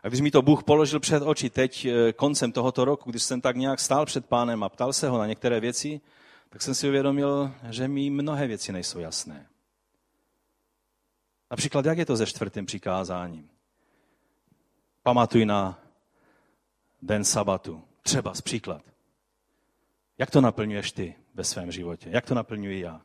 [0.03, 3.41] A když mi to Bůh položil před oči teď eh, koncem tohoto roku, když jsem
[3.41, 6.01] tak nějak stál před pánem a ptal se ho na některé věci,
[6.49, 9.47] tak jsem si uvědomil, že mi mnohé věci nejsou jasné.
[11.51, 13.51] Například, jak je to se čtvrtým přikázáním?
[15.03, 15.79] Pamatuj na
[17.03, 17.83] den sabatu.
[18.03, 18.83] Třeba z příklad.
[20.19, 22.09] Jak to naplňuješ ty ve svém životě?
[22.13, 23.01] Jak to naplňuji já?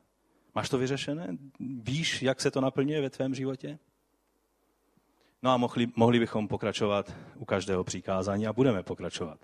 [0.55, 1.37] Máš to vyřešené?
[1.59, 3.79] Víš, jak se to naplňuje ve tvém životě?
[5.43, 9.39] No a mohli, mohli bychom pokračovat u každého přikázání a budeme pokračovat.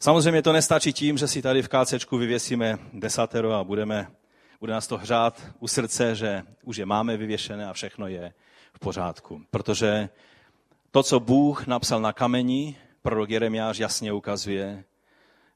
[0.00, 4.08] Samozřejmě to nestačí tím, že si tady v kácečku vyvěsíme desatero a budeme,
[4.60, 8.34] bude nás to hřát u srdce, že už je máme vyvěšené a všechno je
[8.72, 9.44] v pořádku.
[9.50, 10.08] Protože
[10.90, 14.84] to, co Bůh napsal na kameni, prorok Jeremiáš jasně ukazuje,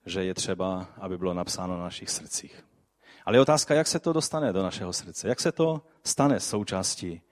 [0.07, 2.65] že je třeba, aby bylo napsáno na našich srdcích.
[3.25, 5.29] Ale je otázka, jak se to dostane do našeho srdce.
[5.29, 7.23] Jak se to stane součástí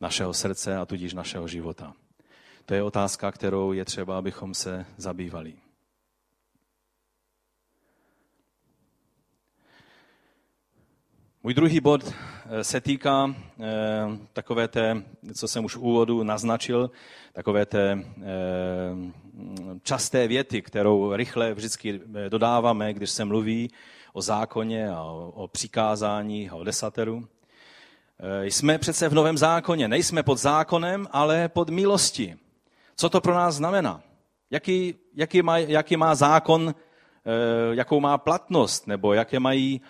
[0.00, 1.92] našeho srdce a tudíž našeho života.
[2.64, 5.54] To je otázka, kterou je třeba, abychom se zabývali.
[11.46, 13.64] Můj druhý bod eh, se týká eh,
[14.32, 15.02] takové té,
[15.34, 16.90] co jsem už v úvodu naznačil,
[17.32, 18.24] takové té eh,
[19.82, 23.70] časté věty, kterou rychle vždycky dodáváme, když se mluví
[24.12, 27.28] o zákoně a o, přikázání a o desateru.
[28.42, 32.34] Jsme přece v Novém zákoně, nejsme pod zákonem, ale pod milostí.
[32.96, 34.02] Co to pro nás znamená?
[34.50, 36.74] Jaký, jaký, má, jaký má zákon,
[37.72, 39.80] jakou má platnost, nebo jaké mají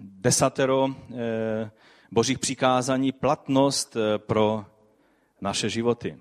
[0.00, 1.70] desatero eh,
[2.10, 4.66] božích přikázání platnost eh, pro
[5.40, 6.18] naše životy.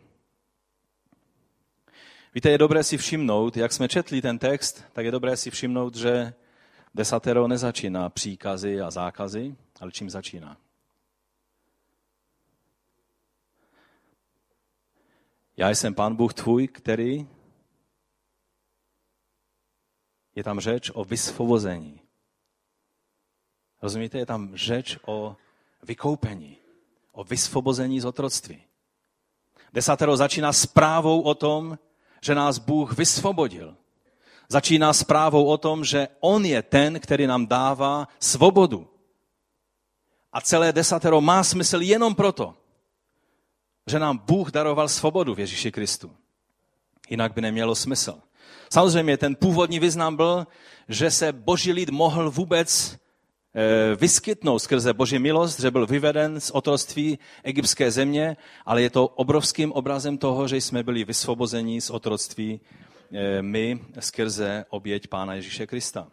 [2.36, 5.96] Víte, je dobré si všimnout, jak jsme četli ten text, tak je dobré si všimnout,
[5.96, 6.34] že
[6.94, 10.58] desatero nezačíná příkazy a zákazy, ale čím začíná?
[15.58, 17.28] Já jsem pán Bůh tvůj, který
[20.36, 22.03] je tam řeč o vysvobození.
[23.84, 25.36] Rozumíte, je tam řeč o
[25.84, 26.58] vykoupení,
[27.12, 28.63] o vysvobození z otroctví.
[29.74, 31.78] Desatero začíná zprávou o tom,
[32.22, 33.76] že nás Bůh vysvobodil.
[34.50, 38.88] Začíná zprávou o tom, že On je ten, který nám dává svobodu.
[40.34, 42.56] A celé desatero má smysl jenom proto,
[43.88, 46.15] že nám Bůh daroval svobodu v Ježíši Kristu.
[47.10, 48.22] Jinak by nemělo smysl.
[48.69, 50.48] Samozřejmě ten původní význam byl,
[50.88, 53.03] že se boží lid mohl vůbec
[53.56, 59.08] Eh, vyskytnout skrze Boží milost, že byl vyveden z otroctví egyptské země, ale je to
[59.08, 62.62] obrovským obrazem toho, že jsme byli vysvobozeni z otroctví
[63.12, 66.08] eh, my skrze oběť Pána Ježíše Krista.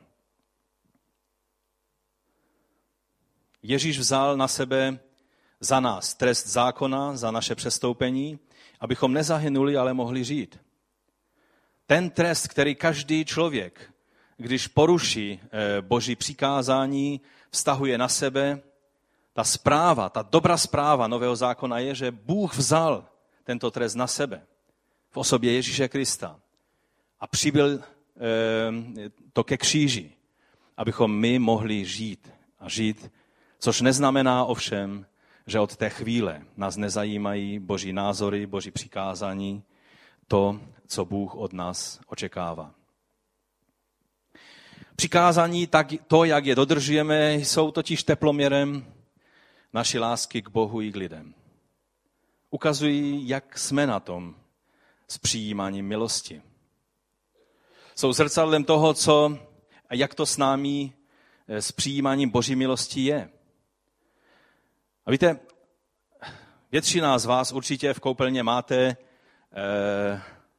[3.62, 4.98] Ježíš vzal na sebe
[5.60, 8.38] za nás trest zákona, za naše přestoupení,
[8.80, 10.60] abychom nezahynuli, ale mohli žít.
[11.86, 13.92] Ten trest, který každý člověk
[14.40, 18.60] když poruší eh, boží přikázání, vztahuje na sebe.
[19.32, 23.04] Ta zpráva, ta dobrá zpráva nového zákona je, že Bůh vzal
[23.44, 24.42] tento trest na sebe
[25.10, 26.40] v osobě Ježíše Krista
[27.20, 30.12] a přibyl eh, to ke kříži,
[30.76, 33.10] abychom my mohli žít a žít,
[33.58, 35.06] což neznamená ovšem,
[35.46, 39.62] že od té chvíle nás nezajímají boží názory, boží přikázání,
[40.28, 42.79] to, co Bůh od nás očekává.
[45.00, 48.94] Přikázání, tak to, jak je dodržujeme, jsou totiž teploměrem
[49.72, 51.34] naší lásky k Bohu i k lidem.
[52.50, 54.34] Ukazují, jak jsme na tom
[55.08, 56.42] s přijímáním milosti.
[57.94, 59.38] Jsou zrcadlem toho, co
[59.90, 60.92] jak to s námi
[61.48, 63.30] eh, s přijímáním Boží milosti je.
[65.06, 65.40] A víte,
[66.72, 68.96] většina z vás určitě v koupelně máte e,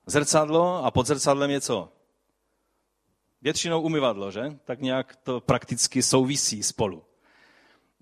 [0.06, 2.01] zrcadlo a pod zrcadlem je co?
[3.42, 4.58] Většinou umyvadlo, že?
[4.66, 7.04] Tak nějak to prakticky souvisí spolu.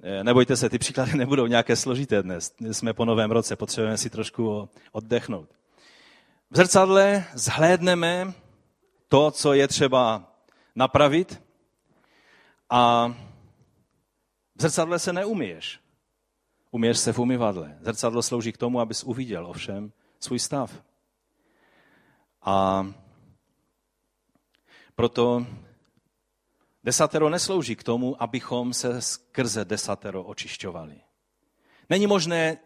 [0.04, 2.56] Eh, nebojte se, ty příklady nebudou nějaké složité dnes.
[2.72, 5.50] Jsme po novém roce, potřebujeme si trošku oddechnout.
[6.52, 8.34] V zrcadle zhlédneme
[9.08, 10.34] to, co je třeba
[10.76, 11.42] napravit
[12.70, 13.08] a
[14.56, 15.80] v zrcadle se neumíješ.
[16.72, 17.78] Umíješ se v umyvadle.
[17.82, 20.84] Zrcadlo slouží k tomu, abys uviděl ovšem svůj stav.
[22.42, 22.86] A
[25.00, 25.46] proto
[26.84, 31.02] desatero neslouží k tomu, abychom se skrze desatero očišťovali.
[31.90, 32.58] Není možné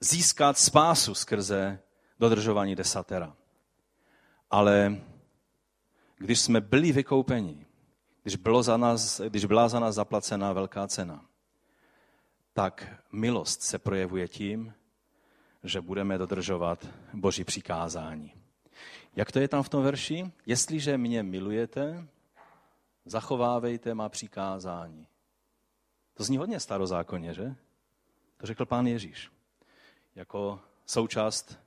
[0.00, 1.80] získat spásu skrze
[2.20, 3.36] dodržování desatera.
[4.50, 5.00] Ale
[6.18, 7.66] když jsme byli vykoupeni,
[8.22, 11.24] když, bylo za nás, když byla za nás zaplacená velká cena,
[12.52, 14.74] tak milost se projevuje tím,
[15.64, 18.47] že budeme dodržovat Boží přikázání.
[19.18, 20.32] Jak to je tam v tom verši?
[20.46, 22.06] Jestliže mě milujete,
[23.04, 25.06] zachovávejte má přikázání.
[26.14, 27.54] To zní hodně starozákonně, že?
[28.36, 29.30] To řekl pán Ježíš.
[30.14, 31.58] Jako součást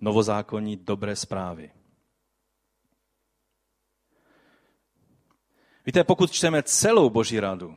[0.00, 1.72] novozákonní dobré zprávy.
[5.86, 7.76] Víte, pokud čteme celou Boží radu,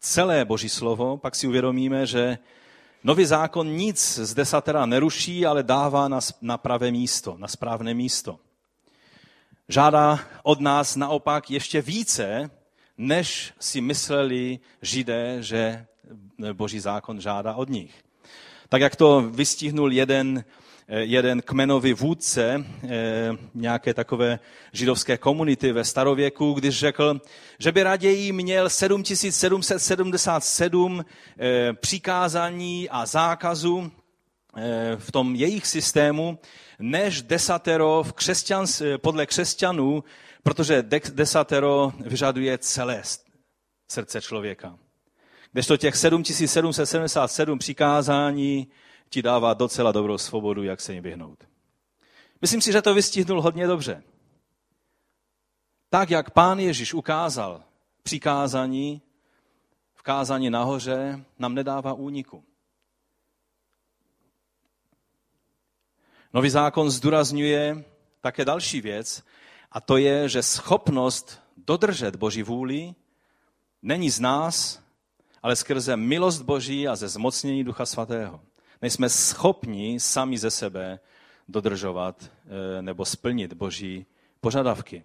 [0.00, 2.38] celé Boží slovo, pak si uvědomíme, že
[3.04, 8.38] nový zákon nic z desatera neruší, ale dává na, na pravé místo, na správné místo.
[9.68, 12.50] Žádá od nás naopak ještě více,
[12.98, 15.86] než si mysleli židé, že
[16.52, 17.94] Boží zákon žádá od nich.
[18.68, 20.44] Tak jak to vystihnul jeden
[20.98, 22.88] jeden kmenový vůdce eh,
[23.54, 24.38] nějaké takové
[24.72, 27.20] židovské komunity ve starověku, když řekl,
[27.58, 31.04] že by raději měl 7777
[31.38, 33.90] eh, přikázání a zákazů
[34.96, 36.38] v tom jejich systému,
[36.78, 40.04] než desatero v křesťan, podle křesťanů,
[40.42, 43.02] protože desatero vyžaduje celé
[43.88, 44.78] srdce člověka.
[45.52, 48.68] Kdežto těch 7777 přikázání
[49.10, 51.44] ti dává docela dobrou svobodu, jak se jim vyhnout.
[52.40, 54.02] Myslím si, že to vystihnul hodně dobře.
[55.88, 57.62] Tak, jak pán Ježíš ukázal
[58.02, 59.02] přikázání,
[59.94, 62.44] v kázání nahoře, nám nedává úniku.
[66.32, 67.84] Nový zákon zdůrazňuje
[68.20, 69.22] také další věc,
[69.72, 72.94] a to je, že schopnost dodržet Boží vůli
[73.82, 74.82] není z nás,
[75.42, 78.40] ale skrze milost Boží a ze zmocnění Ducha Svatého
[78.82, 81.00] nejsme schopni sami ze sebe
[81.48, 84.06] dodržovat eh, nebo splnit boží
[84.40, 85.04] požadavky.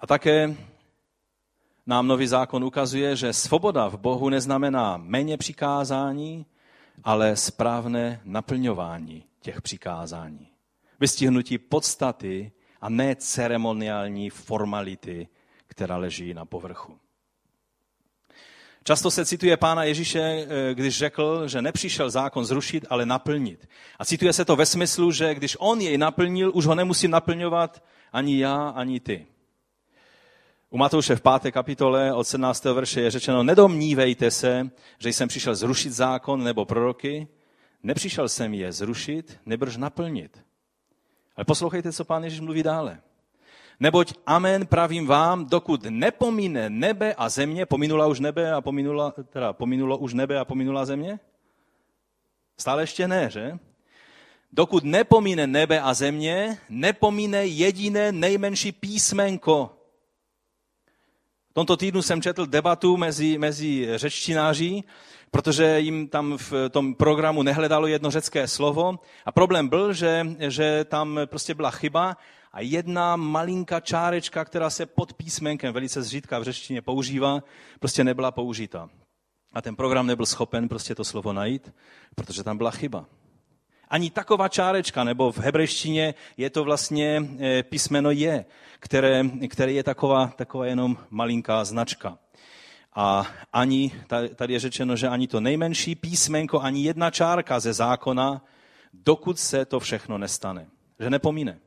[0.00, 0.56] A také
[1.86, 6.46] nám nový zákon ukazuje, že svoboda v Bohu neznamená méně přikázání,
[7.04, 10.48] ale správné naplňování těch přikázání.
[11.00, 15.28] Vystihnutí podstaty a ne ceremoniální formality,
[15.66, 16.98] která leží na povrchu.
[18.86, 23.68] Často se cituje pána Ježíše, eh, když řekl, že nepřišel zákon zrušit, ale naplnit.
[23.98, 27.82] A cituje se to ve smyslu, že když on jej naplnil, už ho nemusím naplňovat
[28.12, 29.26] ani já, ani ty.
[30.70, 32.64] U Matouše v páté kapitole od 17.
[32.64, 37.28] verše je řečeno, nedomnívejte se, že jsem přišel zrušit zákon nebo proroky.
[37.82, 40.44] Nepřišel jsem je zrušit, nebrž naplnit.
[41.36, 43.00] Ale poslouchejte, co pán Ježíš mluví dále.
[43.80, 49.52] Neboť amen pravím vám, dokud nepomíne nebe a země, pominula už nebe a pominula, teda
[49.52, 51.20] pominulo už nebe a pominula země?
[52.58, 53.58] Stále ještě ne, že?
[54.52, 59.70] Dokud nepomíne nebe a země, nepomíne jediné nejmenší písmenko.
[61.50, 64.82] V tomto týdnu jsem četl debatu mezi, mezi řečtináři,
[65.30, 68.98] protože jim tam v tom programu nehledalo jedno řecké slovo.
[69.24, 72.16] A problém byl, že, že tam prostě byla chyba
[72.54, 77.42] a jedna malinká čárečka, která se pod písmenkem velice zřídka v řečtině používá,
[77.80, 78.90] prostě nebyla použita.
[79.52, 81.74] A ten program nebyl schopen prostě to slovo najít,
[82.14, 83.06] protože tam byla chyba.
[83.88, 88.44] Ani taková čárečka, nebo v hebrejštině je to vlastně eh, písmeno je,
[88.78, 92.18] které, které je taková, taková jenom malinká značka.
[92.94, 93.92] A ani,
[94.34, 98.42] tady je řečeno, že ani to nejmenší písmenko, ani jedna čárka ze zákona,
[98.92, 100.66] dokud se to všechno nestane.
[101.00, 101.63] Že nepomíne.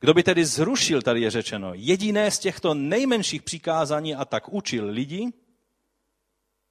[0.00, 4.86] Kdo by tedy zrušil, tady je řečeno, jediné z těchto nejmenších přikázání a tak učil
[4.86, 5.32] lidi,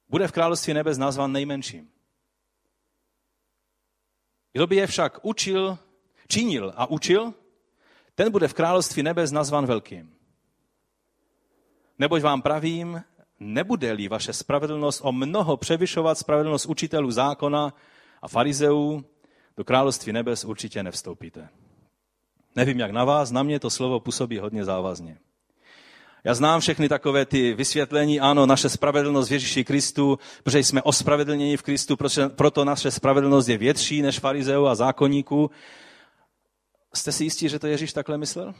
[0.08, 1.90] bude v království nebes nazvan nejmenším.
[4.52, 5.78] Kdo by je však učil,
[6.28, 7.34] činil a učil,
[8.14, 10.16] ten bude v království nebes nazvan velkým.
[11.98, 13.02] Neboť vám pravím,
[13.40, 17.74] nebude-li vaše spravedlnost o mnoho převyšovat spravedlnost učitelů zákona
[18.22, 19.04] a farizeů,
[19.56, 21.48] do království nebes určitě nevstoupíte.
[22.56, 25.18] Nevím, jak na vás, na mě to slovo působí hodně závazně.
[26.24, 31.56] Já znám všechny takové ty vysvětlení, ano, naše spravedlnost v Ježíši Kristu, protože jsme ospravedlněni
[31.56, 31.96] v Kristu,
[32.28, 35.50] proto naše spravedlnost je větší než farizeu a zákonníků.
[36.94, 38.54] Jste si jistí, že to Ježíš takhle myslel?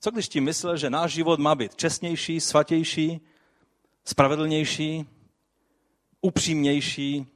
[0.00, 3.20] Co když ti myslel, že náš život má být čestnější, svatější,
[4.04, 5.06] spravedlnější,
[6.20, 7.26] upřímnější,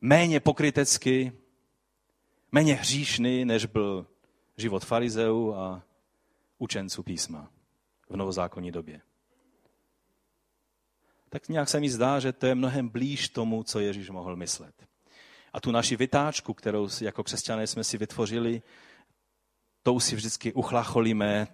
[0.00, 1.32] méně pokrytecky,
[2.54, 4.06] méně hříšný, než byl
[4.56, 5.82] život farizeů a
[6.58, 7.50] učenců písma
[8.08, 9.00] v novozákonní době.
[11.28, 14.74] Tak nějak se mi zdá, že to je mnohem blíž tomu, co Ježíš mohl myslet.
[15.52, 18.62] A tu naši vytáčku, kterou jako křesťané jsme si vytvořili,
[19.82, 21.46] tou si vždycky uchlacholíme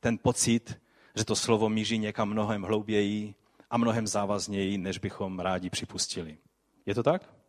[0.00, 0.80] ten pocit,
[1.14, 3.34] že to slovo míří někam mnohem hlouběji
[3.70, 6.38] a mnohem závazněji, než bychom rádi připustili.
[6.86, 7.43] Je to tak?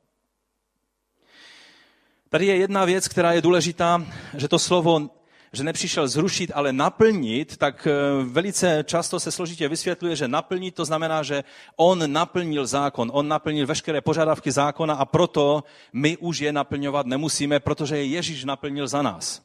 [2.35, 4.05] Tady je jedna věc, která je důležitá,
[4.37, 5.09] že to slovo,
[5.53, 10.85] že nepřišel zrušit, ale naplnit, tak eh, velice často se složitě vysvětluje, že naplnit to
[10.85, 11.43] znamená, že
[11.75, 15.63] on naplnil zákon, on naplnil veškeré požadavky zákona a proto
[15.93, 19.41] my už je naplňovat nemusíme, protože je Ježíš naplnil za nás.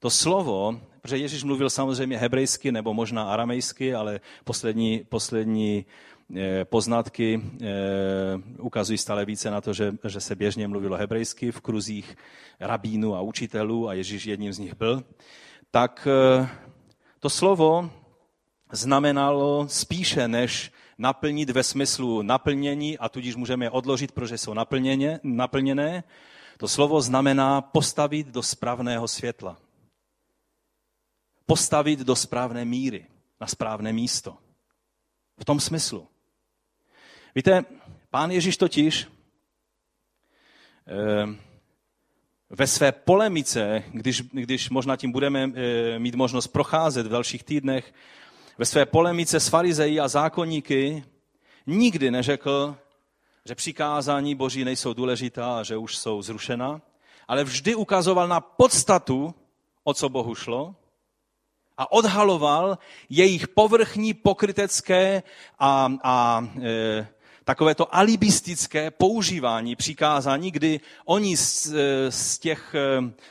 [0.00, 5.84] To slovo, protože Ježíš mluvil samozřejmě hebrejsky nebo možná aramejsky, ale poslední, poslední
[6.64, 7.66] poznatky eh,
[8.58, 12.16] ukazují stále více na to, že, že se běžně mluvilo hebrejsky v kruzích
[12.60, 15.04] rabínů a učitelů a Ježíš jedním z nich byl,
[15.70, 16.48] tak eh,
[17.20, 17.90] to slovo
[18.72, 25.20] znamenalo spíše než naplnit ve smyslu naplnění a tudíž můžeme je odložit, protože jsou naplněně,
[25.22, 26.04] naplněné.
[26.58, 29.56] To slovo znamená postavit do správného světla.
[31.46, 33.06] Postavit do správné míry,
[33.40, 34.36] na správné místo.
[35.38, 36.08] V tom smyslu.
[37.36, 37.64] Víte,
[38.10, 39.06] pán Ježíš totiž
[40.88, 41.34] eh,
[42.50, 47.94] ve své polemice, když, když možná tím budeme eh, mít možnost procházet v dalších týdnech,
[48.58, 51.04] ve své polemice s farizeji a zákonníky
[51.66, 52.76] nikdy neřekl,
[53.44, 56.80] že přikázání boží nejsou důležitá a že už jsou zrušena,
[57.28, 59.34] ale vždy ukazoval na podstatu,
[59.84, 60.74] o co Bohu šlo,
[61.78, 62.78] a odhaloval
[63.08, 65.22] jejich povrchní, pokrytecké
[65.58, 67.08] a, a e,
[67.46, 71.72] takové to alibistické používání přikázání, kdy oni z,
[72.08, 72.74] z těch,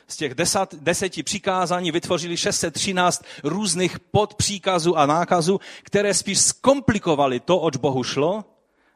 [0.07, 7.59] z těch desat, deseti přikázání vytvořili 613 různých podpříkazů a nákazů, které spíš zkomplikovaly to,
[7.59, 8.45] oč Bohu šlo,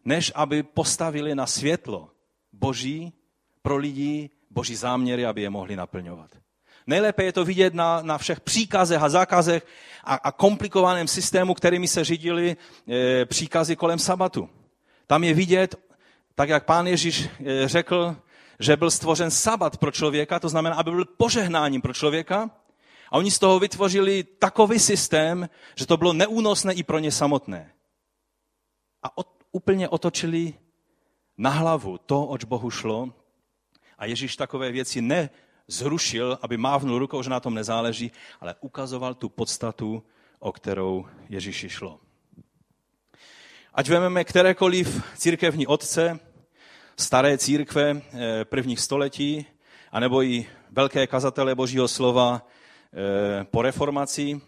[0.05, 2.09] než aby postavili na světlo
[2.53, 3.13] Boží
[3.61, 6.32] pro lidi, Boží záměry, aby je mohli naplňovat.
[6.88, 9.67] Nejlépe je to vidět na, na všech příkazech a zákazech
[10.03, 12.57] a, a komplikovaném systému, kterými se řídili
[12.88, 14.49] e, příkazy kolem sabatu.
[15.10, 15.76] Tam je vidět,
[16.36, 18.16] tak jak pán Ježíš eh, řekl,
[18.60, 22.51] že byl stvořen sabat pro člověka, to znamená, aby byl požehnáním pro člověka.
[23.12, 27.74] A oni z toho vytvořili takový systém, že to bylo neúnosné i pro ně samotné.
[29.03, 30.53] A od, úplně otočili
[31.38, 33.10] na hlavu to, oč Bohu šlo.
[33.97, 39.30] A Ježíš takové věci nezrušil, aby mávnul rukou, že na tom nezáleží, ale ukazoval tu
[39.30, 40.03] podstatu,
[40.39, 42.09] o kterou Ježíši šlo.
[43.80, 46.19] Ať vezmeme kterékoliv církevní otce,
[46.97, 49.45] staré církve eh, prvních století,
[49.91, 54.41] anebo i velké kazatele Božího slova eh, po reformaci,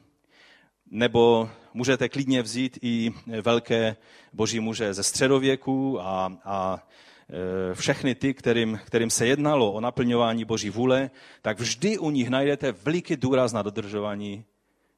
[0.91, 3.95] nebo můžete klidně vzít i velké
[4.34, 6.88] boží muže ze středověku a, a
[7.29, 11.09] eh, všechny ty, kterým, kterým se jednalo o naplňování boží vůle,
[11.41, 14.45] tak vždy u nich najdete veliký důraz na dodržování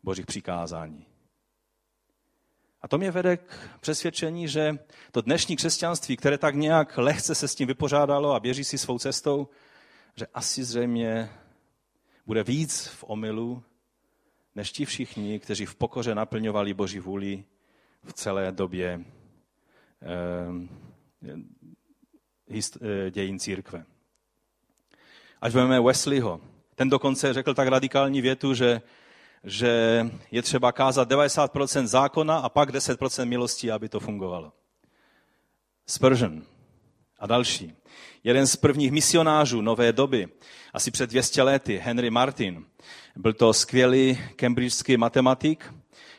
[0.04, 1.13] božích přikázání.
[2.84, 4.78] A to mě vede k přesvědčení, že
[5.12, 9.00] to dnešní křesťanství, které tak nějak lehce se s tím vypořádalo a běží si svou
[9.00, 9.48] cestou,
[10.16, 11.30] že asi zřejmě
[12.26, 13.64] bude víc v omylu,
[14.56, 17.44] než ti všichni, kteří v pokoře naplňovali Boží vůli
[18.04, 19.06] v celé době
[20.02, 21.38] eh,
[22.82, 23.86] eh, dějin církve.
[25.42, 26.42] Až vezmeme Wesleyho,
[26.76, 28.82] ten dokonce řekl tak radikální větu, že
[29.44, 34.52] že je třeba kázat 90% zákona a pak 10% milosti, aby to fungovalo.
[35.88, 36.42] Spurgeon
[37.20, 37.74] a další.
[38.24, 40.28] Jeden z prvních misionářů nové doby,
[40.74, 42.66] asi před 200 lety, Henry Martin,
[43.16, 45.74] byl to skvělý cambridgeský matematik,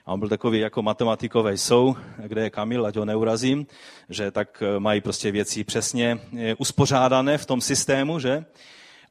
[0.06, 1.96] a on byl takový, jako matematikové jsou,
[2.26, 3.66] kde je Kamil, ať ho neurazím,
[4.08, 8.44] že tak mají prostě věci přesně eh, uspořádané v tom systému, že?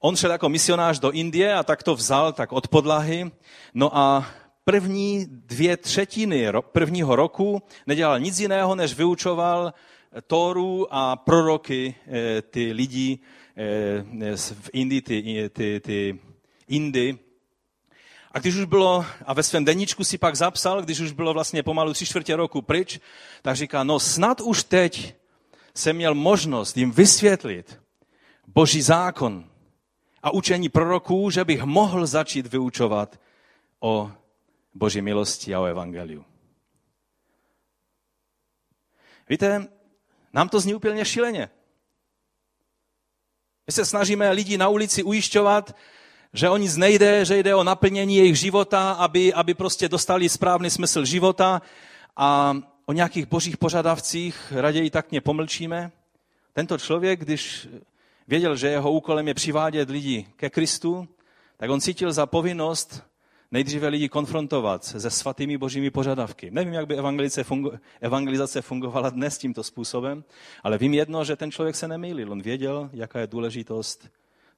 [0.06, 3.32] On šel jako misionář do Indie a tak to vzal tak od podlahy.
[3.74, 4.28] No a
[4.66, 9.74] první dvě třetiny prvního roku nedělal nic jiného, než vyučoval
[10.28, 13.20] Tóru a proroky eh, ty lidi
[13.58, 16.20] eh, v Indii, ty, ty, ty
[16.68, 17.18] Indy.
[18.32, 21.64] A když už bylo, a ve svém deníčku si pak zapsal, když už bylo vlastně
[21.64, 23.00] pomalu tři čtvrtě roku pryč,
[23.42, 25.16] tak říká, no snad už teď
[25.76, 27.80] jsem měl možnost jim vysvětlit
[28.48, 29.53] boží zákon,
[30.24, 33.20] a učení proroků, že bych mohl začít vyučovat
[33.80, 34.12] o
[34.74, 36.26] boží milosti a o evangeliu.
[39.30, 39.68] Víte,
[40.34, 41.50] nám to zní úplně šíleně.
[43.68, 45.76] My se snažíme lidi na ulici ujišťovat,
[46.34, 50.70] že o nic nejde, že jde o naplnění jejich života, aby, aby prostě dostali správný
[50.70, 51.62] smysl života
[52.16, 55.92] a o nějakých božích požadavcích raději tak mě pomlčíme.
[56.54, 57.68] Tento člověk, když
[58.28, 61.08] věděl, že jeho úkolem je přivádět lidi ke Kristu,
[61.58, 63.04] tak on cítil za povinnost
[63.52, 66.52] nejdříve lidi konfrontovat se svatými božími požadavky.
[66.52, 66.98] Nevím, jak by
[68.02, 70.24] evangelizace fungovala dnes tímto způsobem,
[70.64, 72.32] ale vím jedno, že ten člověk se nemýlil.
[72.32, 74.10] On věděl, jaká je důležitost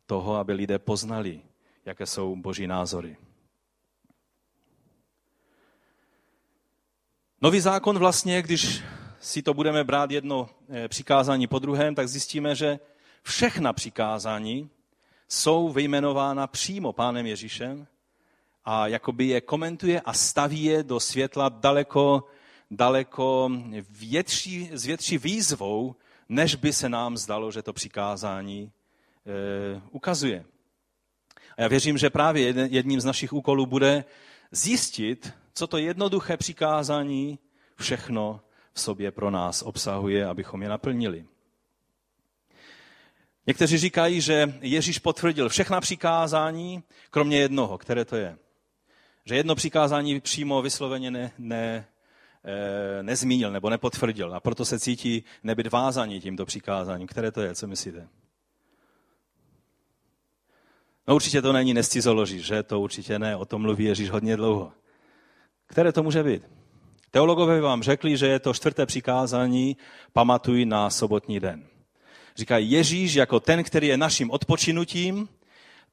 [0.05, 1.41] toho, aby lidé poznali
[1.85, 3.17] jaké jsou boží názory.
[7.41, 8.83] Nový zákon vlastně, když
[9.19, 12.79] si to budeme brát jedno eh, přikázání po druhém, tak zjistíme, že
[13.25, 14.69] všechna přikázání
[15.27, 17.87] jsou vyjmenována přímo pánem Ježíšem
[18.65, 22.23] a jakoby je komentuje a staví je do světla daleko,
[22.71, 23.51] daleko
[23.89, 25.95] větší, s větší výzvou,
[26.29, 28.71] než by se nám zdalo, že to přikázání
[29.25, 30.45] e, ukazuje.
[31.57, 34.05] A já věřím, že právě jedním z našich úkolů bude
[34.51, 37.39] zjistit, co to jednoduché přikázání
[37.75, 38.41] všechno
[38.73, 41.25] v sobě pro nás obsahuje, abychom je naplnili.
[43.47, 48.37] Někteří říkají, že Ježíš potvrdil všechna přikázání, kromě jednoho, které to je.
[49.25, 51.87] Že jedno přikázání přímo vysloveně ne, ne,
[52.43, 57.07] e, nezmínil nebo nepotvrdil a proto se cítí nebyt vázaní tímto přikázáním.
[57.07, 58.07] Které to je, co myslíte?
[61.07, 62.63] No určitě to není nescizoloží, že?
[62.63, 64.71] To určitě ne, o tom mluví Ježíš hodně dlouho.
[65.67, 66.43] Které to může být?
[67.11, 69.77] Teologové vám řekli, že je to čtvrté přikázání,
[70.13, 71.67] pamatuj na sobotní den.
[72.35, 75.29] Říkají, Ježíš jako ten, který je naším odpočinutím,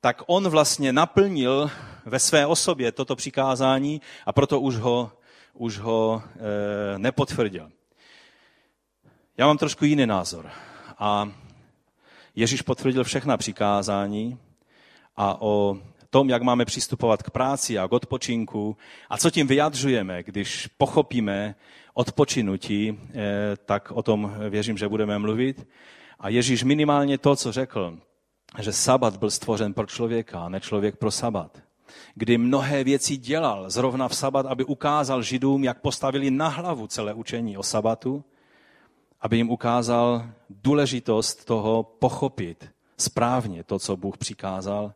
[0.00, 1.70] tak on vlastně naplnil
[2.06, 5.12] ve své osobě toto přikázání a proto už ho,
[5.54, 6.22] už ho
[6.94, 7.70] e, nepotvrdil.
[9.38, 10.50] Já mám trošku jiný názor.
[10.98, 11.32] A
[12.36, 14.38] Ježíš potvrdil všechna přikázání
[15.16, 15.78] a o
[16.10, 18.76] tom, jak máme přistupovat k práci a k odpočinku
[19.10, 21.54] a co tím vyjadřujeme, když pochopíme
[21.94, 25.66] odpočinutí, eh, tak o tom věřím, že budeme mluvit.
[26.22, 27.98] A Ježíš minimálně to, co řekl,
[28.60, 31.62] že sabat byl stvořen pro člověka, a ne člověk pro sabat.
[32.14, 37.14] Kdy mnohé věci dělal zrovna v sabat, aby ukázal židům, jak postavili na hlavu celé
[37.14, 38.24] učení o sabatu,
[39.20, 44.94] aby jim ukázal důležitost toho pochopit správně to, co Bůh přikázal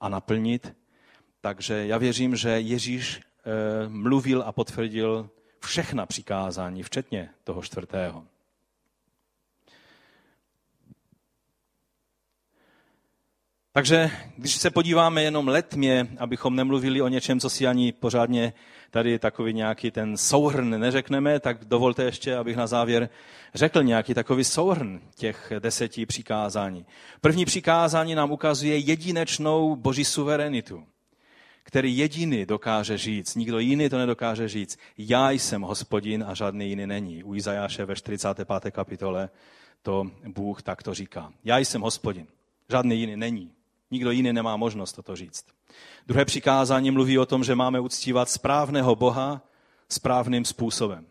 [0.00, 0.76] a naplnit.
[1.40, 8.24] Takže já věřím, že Ježíš eh, mluvil a potvrdil všechna přikázání, včetně toho čtvrtého.
[13.74, 18.52] Takže když se podíváme jenom letmě, abychom nemluvili o něčem, co si ani pořádně
[18.90, 23.08] tady takový nějaký ten souhrn neřekneme, tak dovolte ještě, abych na závěr
[23.54, 26.86] řekl nějaký takový souhrn těch deseti přikázání.
[27.20, 30.84] První přikázání nám ukazuje jedinečnou boží suverenitu,
[31.62, 34.78] který jediný dokáže říct, nikdo jiný to nedokáže říct.
[34.98, 37.24] Já jsem hospodin a žádný jiný není.
[37.24, 38.70] U Izajáše ve 45.
[38.70, 39.28] kapitole
[39.82, 41.32] to Bůh takto říká.
[41.44, 42.26] Já jsem hospodin,
[42.70, 43.52] žádný jiný není.
[43.92, 45.44] Nikdo jiný nemá možnost toto říct.
[46.06, 49.42] Druhé přikázání mluví o tom, že máme uctívat správného Boha
[49.88, 51.06] správným způsobem.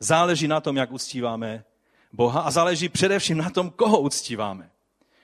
[0.00, 1.64] Záleží na tom, jak uctíváme
[2.12, 4.70] Boha a záleží především na tom, koho uctíváme.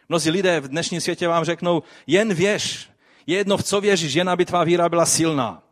[0.08, 2.90] Mnozí lidé v dnešním světě vám řeknou, jen věř,
[3.26, 5.62] je jedno, v co věříš, jen aby tvá víra byla silná.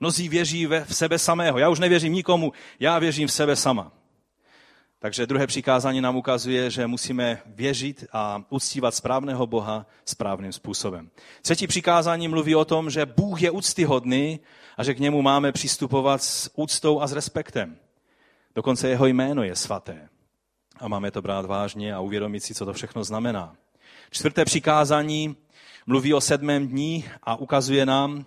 [0.00, 1.58] Mnozí věří ve, v sebe samého.
[1.58, 3.92] Já už nevěřím nikomu, já věřím v sebe sama.
[5.00, 11.10] Takže druhé přikázání nám ukazuje, že musíme věřit a uctívat správného Boha správným způsobem.
[11.42, 14.40] Třetí přikázání mluví o tom, že Bůh je úctyhodný
[14.76, 17.76] a že k němu máme přistupovat s úctou a s respektem.
[18.54, 20.08] Dokonce jeho jméno je svaté.
[20.80, 23.56] A máme to brát vážně a uvědomit si, co to všechno znamená.
[24.10, 25.36] Čtvrté přikázání
[25.86, 28.24] mluví o sedmém dní a ukazuje nám,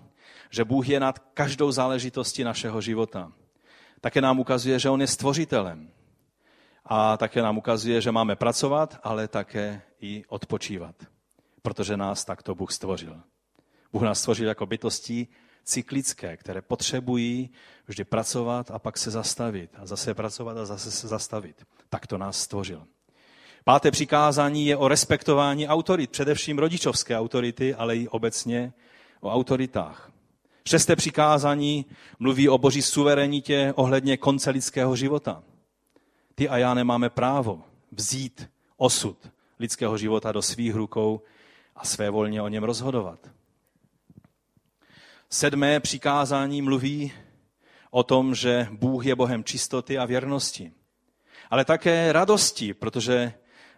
[0.50, 3.32] že Bůh je nad každou záležitostí našeho života.
[4.02, 5.90] Také nám ukazuje, že On je stvořitelem,
[6.94, 10.96] a také nám ukazuje, že máme pracovat, ale také i odpočívat,
[11.62, 13.20] protože nás takto Bůh stvořil.
[13.94, 15.28] Bůh nás stvořil jako bytosti
[15.64, 17.50] cyklické, které potřebují
[17.88, 19.72] vždy pracovat a pak se zastavit.
[19.78, 21.66] A zase pracovat a zase se zastavit.
[21.90, 22.84] Tak to nás stvořil.
[23.64, 28.74] Páté přikázání je o respektování autorit, především rodičovské autority, ale i obecně
[29.22, 30.12] o autoritách.
[30.68, 31.86] Šesté přikázání
[32.20, 35.44] mluví o boží suverenitě ohledně konce lidského života.
[36.42, 41.22] Ty a já nemáme právo vzít osud lidského života do svých rukou
[41.76, 43.20] a své volně o něm rozhodovat.
[45.30, 47.14] Sedmé přikázání mluví
[47.92, 50.72] o tom, že Bůh je Bohem čistoty a věrnosti.
[51.50, 53.34] Ale také radosti, protože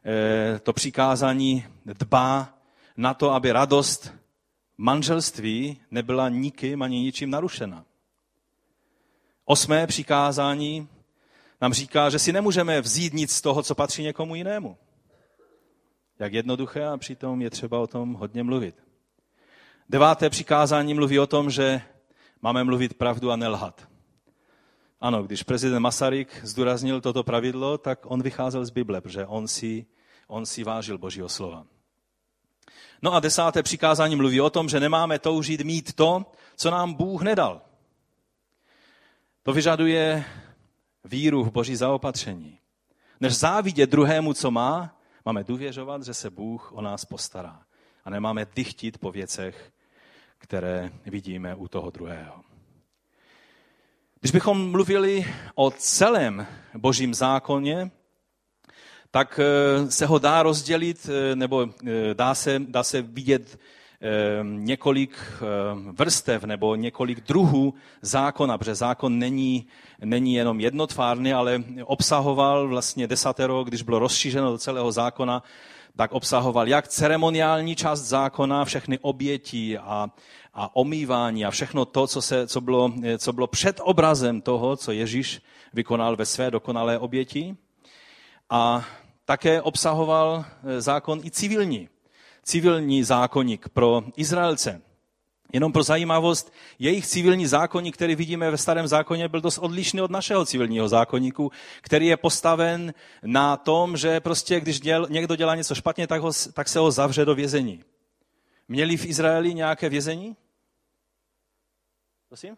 [0.06, 2.58] eh, to přikázání dbá
[2.98, 4.14] na to, aby radost
[4.78, 7.86] manželství nebyla nikým ani ničím narušena.
[9.46, 10.88] Osmé přikázání
[11.64, 14.78] nám říká, že si nemůžeme vzít nic z toho, co patří někomu jinému.
[16.20, 18.76] Jak jednoduché a přitom je třeba o tom hodně mluvit.
[19.90, 21.82] Deváté přikázání mluví o tom, že
[22.42, 23.88] máme mluvit pravdu a nelhat.
[25.02, 29.86] Ano, když prezident Masaryk zdůraznil toto pravidlo, tak on vycházel z Bible, protože on si,
[30.28, 31.66] on si vážil Božího slova.
[33.02, 37.22] No a desáté přikázání mluví o tom, že nemáme toužit mít to, co nám Bůh
[37.22, 37.62] nedal.
[39.44, 40.26] To vyžaduje
[41.04, 42.60] víru v boží zaopatření.
[43.20, 47.62] Než závidět druhému, co má, máme důvěřovat, že se Bůh o nás postará.
[48.06, 49.72] A nemáme dychtit po věcech,
[50.38, 52.44] které vidíme u toho druhého.
[54.20, 55.26] Když bychom mluvili
[55.56, 56.48] o celém
[56.78, 57.92] božím zákoně,
[59.12, 63.60] tak eh, se ho dá rozdělit, eh, nebo eh, dá se, dá se vidět
[64.44, 65.18] několik
[65.92, 69.68] vrstev nebo několik druhů zákona, protože zákon není,
[70.00, 75.44] není jenom jednotvárný, ale obsahoval vlastně desatero, když bylo rozšířeno do celého zákona,
[75.96, 80.10] tak obsahoval jak ceremoniální část zákona, všechny oběti a,
[80.54, 84.92] a omývání a všechno to, co, se, co, bylo, co bylo před obrazem toho, co
[84.92, 85.42] Ježíš
[85.74, 87.56] vykonal ve své dokonalé oběti.
[88.50, 88.86] A
[89.26, 91.90] také obsahoval eh, zákon i civilní.
[92.44, 94.82] Civilní zákonník pro Izraelce.
[95.54, 100.12] Jenom pro zajímavost, jejich civilní zákonník, který vidíme ve starém zákoně, byl dost odlišný od
[100.12, 105.76] našeho civilního zákonníku, který je postaven na tom, že prostě když děl, někdo dělá něco
[105.76, 107.84] špatně, tak, ho, tak se ho zavře do vězení.
[108.68, 110.36] Měli v Izraeli nějaké vězení?
[112.28, 112.58] Prosím?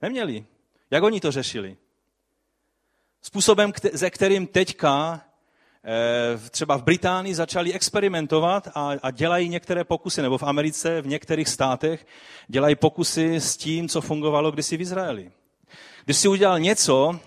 [0.00, 0.46] Neměli.
[0.90, 1.76] Jak oni to řešili?
[3.22, 5.24] Způsobem, ze kterým teďka
[6.50, 11.48] třeba v Británii začali experimentovat a, a dělají některé pokusy, nebo v Americe, v některých
[11.48, 12.06] státech,
[12.48, 15.30] dělají pokusy s tím, co fungovalo kdysi v Izraeli.
[16.04, 17.20] Když si udělal něco,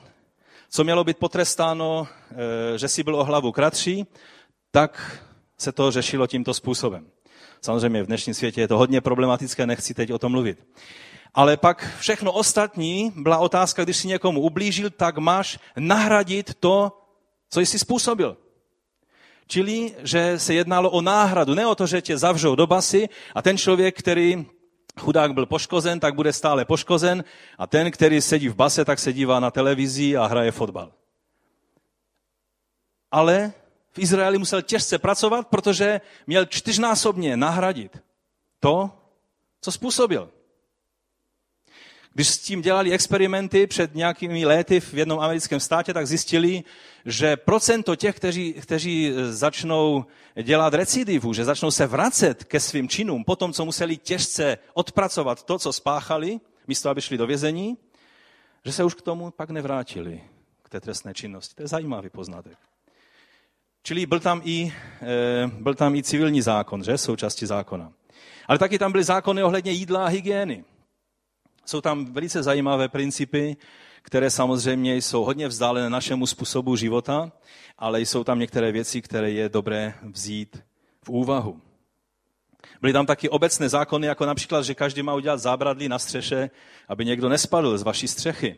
[0.70, 4.06] co mělo být potrestáno, eh, že si byl o hlavu kratší,
[4.72, 5.22] tak
[5.58, 7.08] se to řešilo tímto způsobem.
[7.62, 10.68] Samozřejmě v dnešním světě je to hodně problematické, nechci teď o tom mluvit.
[11.34, 16.92] Ale pak všechno ostatní byla otázka, když si někomu ublížil, tak máš nahradit to,
[17.50, 18.38] co jsi způsobil.
[19.48, 23.42] Čili, že se jednalo o náhradu, ne o to, že tě zavřou do basy a
[23.42, 24.46] ten člověk, který
[25.00, 27.24] chudák byl poškozen, tak bude stále poškozen
[27.58, 30.92] a ten, který sedí v base, tak se dívá na televizi a hraje fotbal.
[33.12, 33.54] Ale
[33.92, 38.04] v Izraeli musel těžce pracovat, protože měl čtyřnásobně nahradit
[38.60, 38.92] to,
[39.62, 40.30] co způsobil.
[42.16, 46.64] Když s tím dělali experimenty před nějakými léty v jednom americkém státě, tak zjistili,
[47.06, 50.06] že procento těch, kteří, kteří začnou
[50.44, 55.44] dělat recidivu, že začnou se vracet ke svým činům, po tom, co museli těžce odpracovat
[55.44, 57.78] to, co spáchali, místo aby šli do vězení,
[58.66, 60.22] že se už k tomu pak nevrátili,
[60.64, 61.56] k té trestné činnosti.
[61.56, 62.58] To je zajímavý poznatek.
[63.84, 66.98] Čili byl tam i, eh, byl tam i civilní zákon, že?
[66.98, 67.92] Součástí zákona.
[68.48, 70.64] Ale taky tam byly zákony ohledně jídla a hygieny.
[71.66, 73.58] Jsou tam velice zajímavé principy,
[74.02, 77.32] které samozřejmě jsou hodně vzdálené našemu způsobu života,
[77.78, 80.64] ale jsou tam některé věci, které je dobré vzít
[81.06, 81.62] v úvahu.
[82.82, 86.50] Byly tam taky obecné zákony, jako například, že každý má udělat zábradlí na střeše,
[86.88, 88.56] aby někdo nespadl z vaší střechy.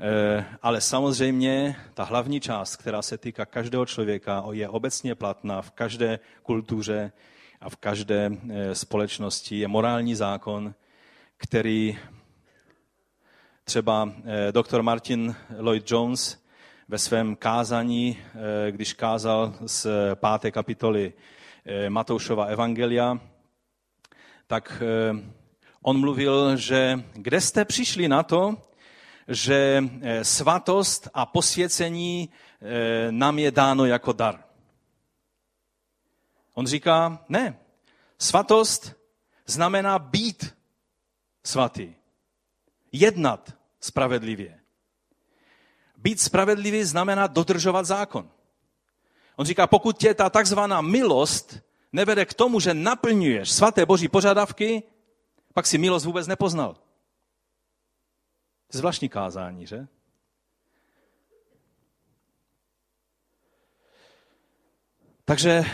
[0.00, 5.70] E, ale samozřejmě ta hlavní část, která se týká každého člověka, je obecně platná v
[5.70, 7.12] každé kultuře
[7.60, 10.74] a v každé e, společnosti, je morální zákon,
[11.38, 11.98] který
[13.64, 16.44] třeba eh, doktor Martin Lloyd Jones
[16.88, 21.12] ve svém kázání, eh, když kázal z páté kapitoly
[21.64, 23.18] eh, Matoušova Evangelia,
[24.46, 24.82] tak
[25.82, 28.56] on mluvil, že kde jste přišli na to,
[29.28, 29.84] že
[30.22, 32.28] svatost a posvěcení
[33.10, 34.44] nám je dáno jako dar.
[36.54, 37.58] On říká, ne,
[38.18, 38.96] svatost
[39.46, 40.57] znamená být
[41.48, 41.94] svatý.
[42.92, 44.60] Jednat spravedlivě.
[45.96, 48.30] Být spravedlivý znamená dodržovat zákon.
[49.36, 51.60] On říká, pokud tě ta takzvaná milost
[51.92, 54.82] nevede k tomu, že naplňuješ svaté boží požadavky,
[55.54, 56.76] pak si milost vůbec nepoznal.
[58.72, 59.86] Zvláštní kázání, že?
[65.24, 65.64] Takže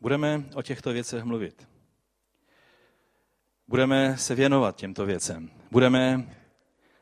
[0.00, 1.69] budeme o těchto věcech mluvit.
[3.70, 5.50] Budeme se věnovat těmto věcem.
[5.70, 6.34] Budeme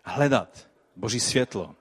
[0.05, 1.75] hledat Boží světlo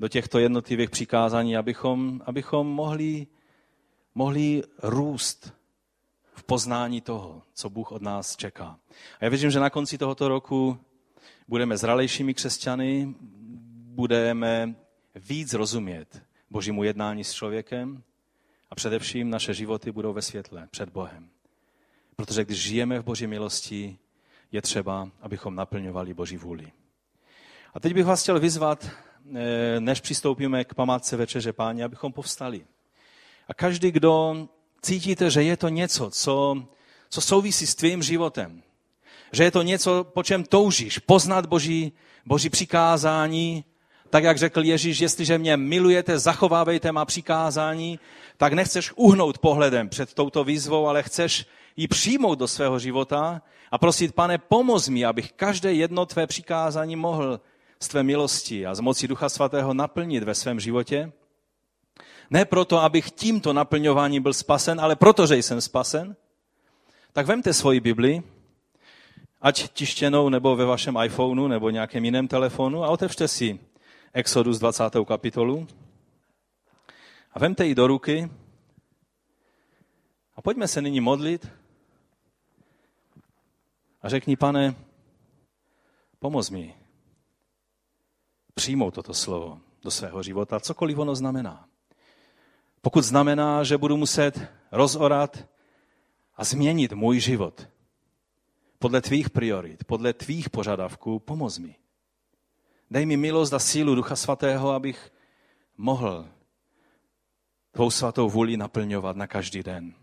[0.00, 3.26] do těchto jednotlivých přikázání, abychom, abychom mohli,
[4.14, 5.52] mohli růst
[6.34, 8.78] v poznání toho, co Bůh od nás čeká.
[9.20, 10.78] A já věřím, že na konci tohoto roku
[11.48, 13.14] budeme zralejšími křesťany,
[13.94, 14.74] budeme
[15.14, 18.02] víc rozumět Božímu jednání s člověkem
[18.70, 21.28] a především naše životy budou ve světle před Bohem.
[22.16, 23.98] Protože když žijeme v Boží milosti,
[24.54, 26.72] je třeba, abychom naplňovali Boží vůli.
[27.74, 28.88] A teď bych vás chtěl vyzvat,
[29.34, 32.66] eh, než přistoupíme k památce Večeře Páně, abychom povstali.
[33.48, 34.46] A každý, kdo
[34.82, 36.62] cítíte, že je to něco, co,
[37.08, 38.62] co souvisí s tvým životem,
[39.32, 41.92] že je to něco, po čem toužíš, poznat Boží,
[42.26, 43.64] Boží přikázání,
[44.10, 47.98] tak jak řekl Ježíš, jestliže mě milujete, zachovávejte má přikázání,
[48.36, 51.46] tak nechceš uhnout pohledem před touto výzvou, ale chceš
[51.76, 53.42] ji přijmout do svého života
[53.74, 57.40] a prosit, pane, pomoz mi, abych každé jedno tvé přikázání mohl
[57.80, 61.12] z tvé milosti a z moci Ducha Svatého naplnit ve svém životě.
[62.30, 66.16] Ne proto, abych tímto naplňováním byl spasen, ale proto, že jsem spasen.
[67.12, 68.22] Tak vemte svoji Bibli,
[69.40, 73.60] ať tištěnou nebo ve vašem iPhoneu nebo nějakém jiném telefonu a otevřte si
[74.12, 74.84] Exodus 20.
[75.06, 75.66] kapitolu
[77.32, 78.30] a vemte ji do ruky
[80.36, 81.63] a pojďme se nyní modlit
[84.04, 84.74] a řekni, pane,
[86.18, 86.74] pomoz mi
[88.54, 91.68] přijmout toto slovo do svého života, cokoliv ono znamená.
[92.80, 95.48] Pokud znamená, že budu muset rozorat
[96.36, 97.68] a změnit můj život
[98.78, 101.76] podle tvých priorit, podle tvých požadavků, pomoz mi.
[102.90, 105.12] Dej mi milost a sílu Ducha Svatého, abych
[105.76, 106.28] mohl
[107.72, 109.94] tvou svatou vůli naplňovat na každý den.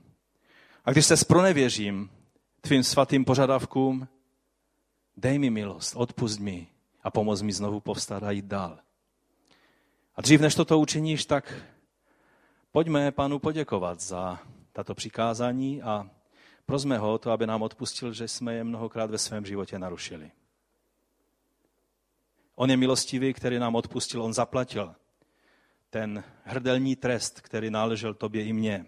[0.86, 2.10] A když se spronevěřím
[2.62, 4.08] tvým svatým požadavkům,
[5.18, 6.68] dej mi milost, odpust mi
[7.04, 8.80] a pomoz mi znovu povstat a jít dál.
[10.16, 11.54] A dřív než toto učiníš, tak
[12.72, 14.40] pojďme pánu poděkovat za
[14.74, 16.10] tato přikázání a
[16.66, 20.32] prosme ho to, aby nám odpustil, že jsme je mnohokrát ve svém životě narušili.
[22.56, 24.96] On je milostivý, který nám odpustil, on zaplatil
[25.90, 28.86] ten hrdelní trest, který náležel tobě i mně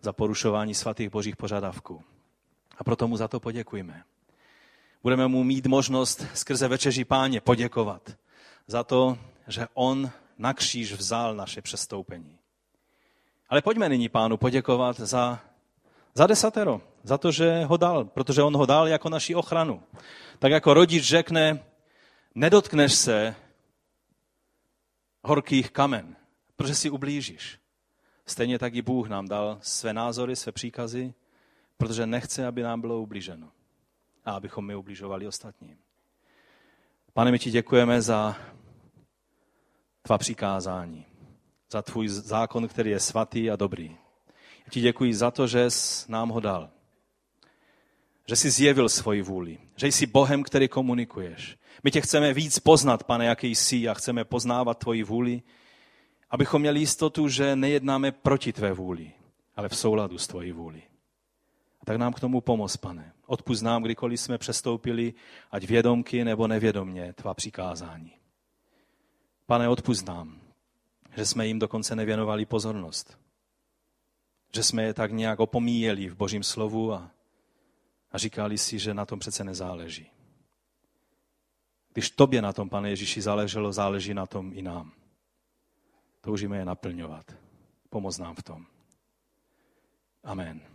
[0.00, 2.04] za porušování svatých božích požadavků.
[2.78, 4.04] A proto mu za to poděkujeme.
[5.02, 8.16] Budeme mu mít možnost skrze večeří páně poděkovat
[8.66, 9.18] za to,
[9.48, 12.38] že on na kříž vzal naše přestoupení.
[13.48, 15.40] Ale pojďme nyní pánu poděkovat za,
[16.14, 19.82] za desatero, za to, že ho dal, protože on ho dal jako naši ochranu.
[20.38, 21.64] Tak jako rodič řekne,
[22.34, 23.34] nedotkneš se
[25.24, 26.16] horkých kamen,
[26.56, 27.58] protože si ublížíš.
[28.26, 31.14] Stejně tak i Bůh nám dal své názory, své příkazy,
[31.84, 33.50] protože nechce, aby nám bylo ublíženo
[34.24, 35.78] a abychom my ubližovali ostatním.
[37.12, 38.36] Pane, my ti děkujeme za
[40.02, 41.06] tvá přikázání,
[41.70, 43.96] za tvůj zákon, který je svatý a dobrý.
[44.58, 46.70] Já ti děkuji za to, že jsi nám ho dal.
[48.26, 49.58] Že jsi zjevil svoji vůli.
[49.76, 51.58] Že jsi Bohem, který komunikuješ.
[51.82, 55.42] My tě chceme víc poznat, pane, jaký jsi a chceme poznávat tvoji vůli,
[56.30, 59.12] abychom měli jistotu, že nejednáme proti tvé vůli,
[59.56, 60.82] ale v souladu s tvojí vůli.
[61.84, 63.12] Tak nám k tomu pomoz, pane.
[63.26, 65.14] Odpust nám, kdykoliv jsme přestoupili,
[65.50, 68.12] ať vědomky nebo nevědomně, tvá přikázání.
[69.46, 70.40] Pane, odpust nám,
[71.16, 73.18] že jsme jim dokonce nevěnovali pozornost.
[74.54, 77.10] Že jsme je tak nějak opomíjeli v božím slovu a,
[78.12, 80.10] a říkali si, že na tom přece nezáleží.
[81.92, 84.92] Když tobě na tom, pane Ježíši, záleželo, záleží na tom i nám.
[86.20, 87.36] Toužíme je naplňovat.
[87.90, 88.66] Pomoz nám v tom.
[90.24, 90.73] Amen.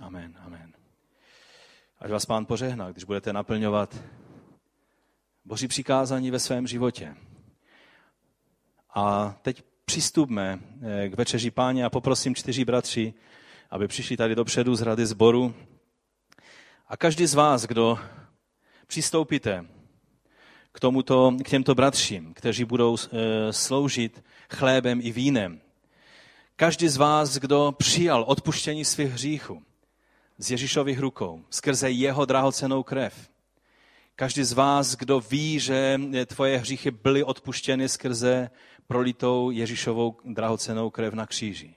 [0.00, 0.74] Amen, amen.
[1.98, 3.96] Ať vás pán požehná, když budete naplňovat
[5.44, 7.16] boží přikázání ve svém životě.
[8.94, 13.14] A teď přistupme eh, k večeři páně a poprosím čtyři bratři,
[13.70, 15.54] aby přišli tady dopředu z rady sboru.
[16.88, 17.98] A každý z vás, kdo
[18.86, 19.66] přistoupíte
[20.72, 25.60] k, tomuto, k těmto bratřím, kteří budou eh, sloužit chlébem i vínem,
[26.56, 29.62] každý z vás, kdo přijal odpuštění svých hříchů
[30.38, 33.28] z Ježíšových rukou, skrze jeho drahocenou krev,
[34.16, 38.50] každý z vás, kdo ví, že tvoje hříchy byly odpuštěny skrze
[38.86, 41.74] prolitou Ježíšovou drahocenou krev na kříži,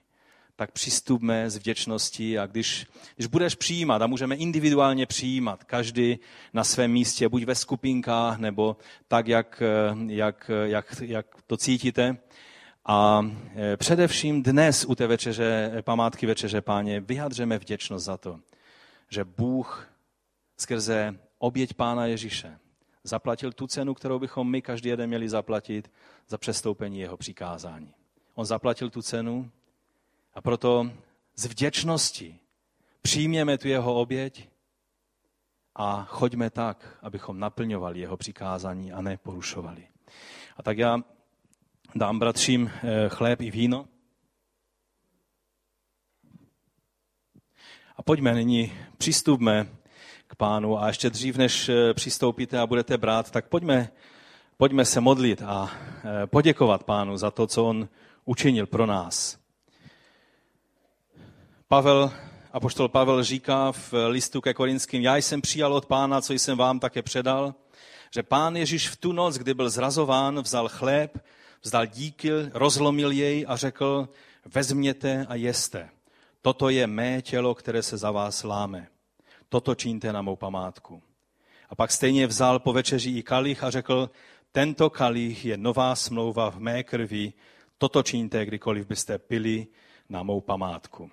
[0.55, 6.19] tak přistupme s vděčností a když, když budeš přijímat, a můžeme individuálně přijímat, každý
[6.53, 9.63] na svém místě, buď ve skupinkách, nebo tak, jak,
[10.07, 12.17] jak, jak, jak to cítíte,
[12.85, 13.21] a
[13.55, 18.39] e, především dnes u té večeře, památky večeře páně, vyjadřeme vděčnost za to,
[19.09, 19.89] že Bůh
[20.57, 22.59] skrze oběť Pána Ježíše
[23.03, 25.91] zaplatil tu cenu, kterou bychom my každý jeden měli zaplatit
[26.27, 27.93] za přestoupení jeho přikázání.
[28.35, 29.51] On zaplatil tu cenu
[30.33, 30.91] a proto
[31.35, 32.39] z vděčnosti
[33.01, 34.49] přijměme tu jeho oběť
[35.75, 39.87] a choďme tak, abychom naplňovali jeho přikázání a ne porušovali.
[40.57, 40.99] A tak já
[41.95, 43.87] dám bratřím eh, chléb i víno.
[47.99, 49.67] A pojďme nyní, přistupme
[50.27, 53.91] k pánu a ještě dřív, než eh, přistoupíte a budete brát, tak pojďme,
[54.57, 55.71] pojďme se modlit a
[56.23, 57.89] eh, poděkovat pánu za to, co on
[58.25, 59.37] učinil pro nás.
[61.67, 62.11] Pavel,
[62.53, 66.79] apoštol Pavel říká v listu ke Korinským, já jsem přijal od pána, co jsem vám
[66.79, 67.55] také předal,
[68.13, 71.17] že pán Ježíš v tu noc, kdy byl zrazován, vzal chléb,
[71.61, 74.09] vzdal díky, rozlomil jej a řekl,
[74.45, 75.89] vezměte a jeste.
[76.41, 78.87] Toto je mé tělo, které se za vás láme.
[79.49, 81.01] Toto čiňte na mou památku.
[81.69, 84.09] A pak stejně vzal po večeři i kalich a řekl,
[84.51, 87.33] tento kalich je nová smlouva v mé krvi,
[87.77, 89.67] toto čiňte, kdykoliv byste pili
[90.09, 91.11] na mou památku.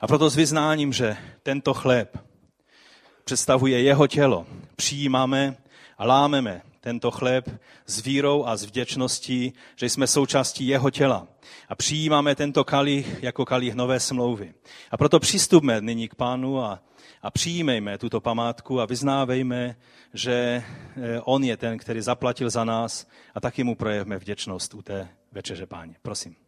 [0.00, 2.18] A proto s vyznáním, že tento chléb
[3.24, 5.56] představuje jeho tělo, přijímáme
[5.98, 11.26] a lámeme tento chléb s vírou a s vděčností, že jsme součástí jeho těla.
[11.68, 14.54] A přijímáme tento kalich jako kalich nové smlouvy.
[14.90, 16.82] A proto přistupme nyní k pánu a,
[17.22, 19.76] a přijímejme tuto památku a vyznávejme,
[20.14, 24.82] že eh, on je ten, který zaplatil za nás a taky mu projevme vděčnost u
[24.82, 25.94] té večeře páně.
[26.02, 26.47] Prosím.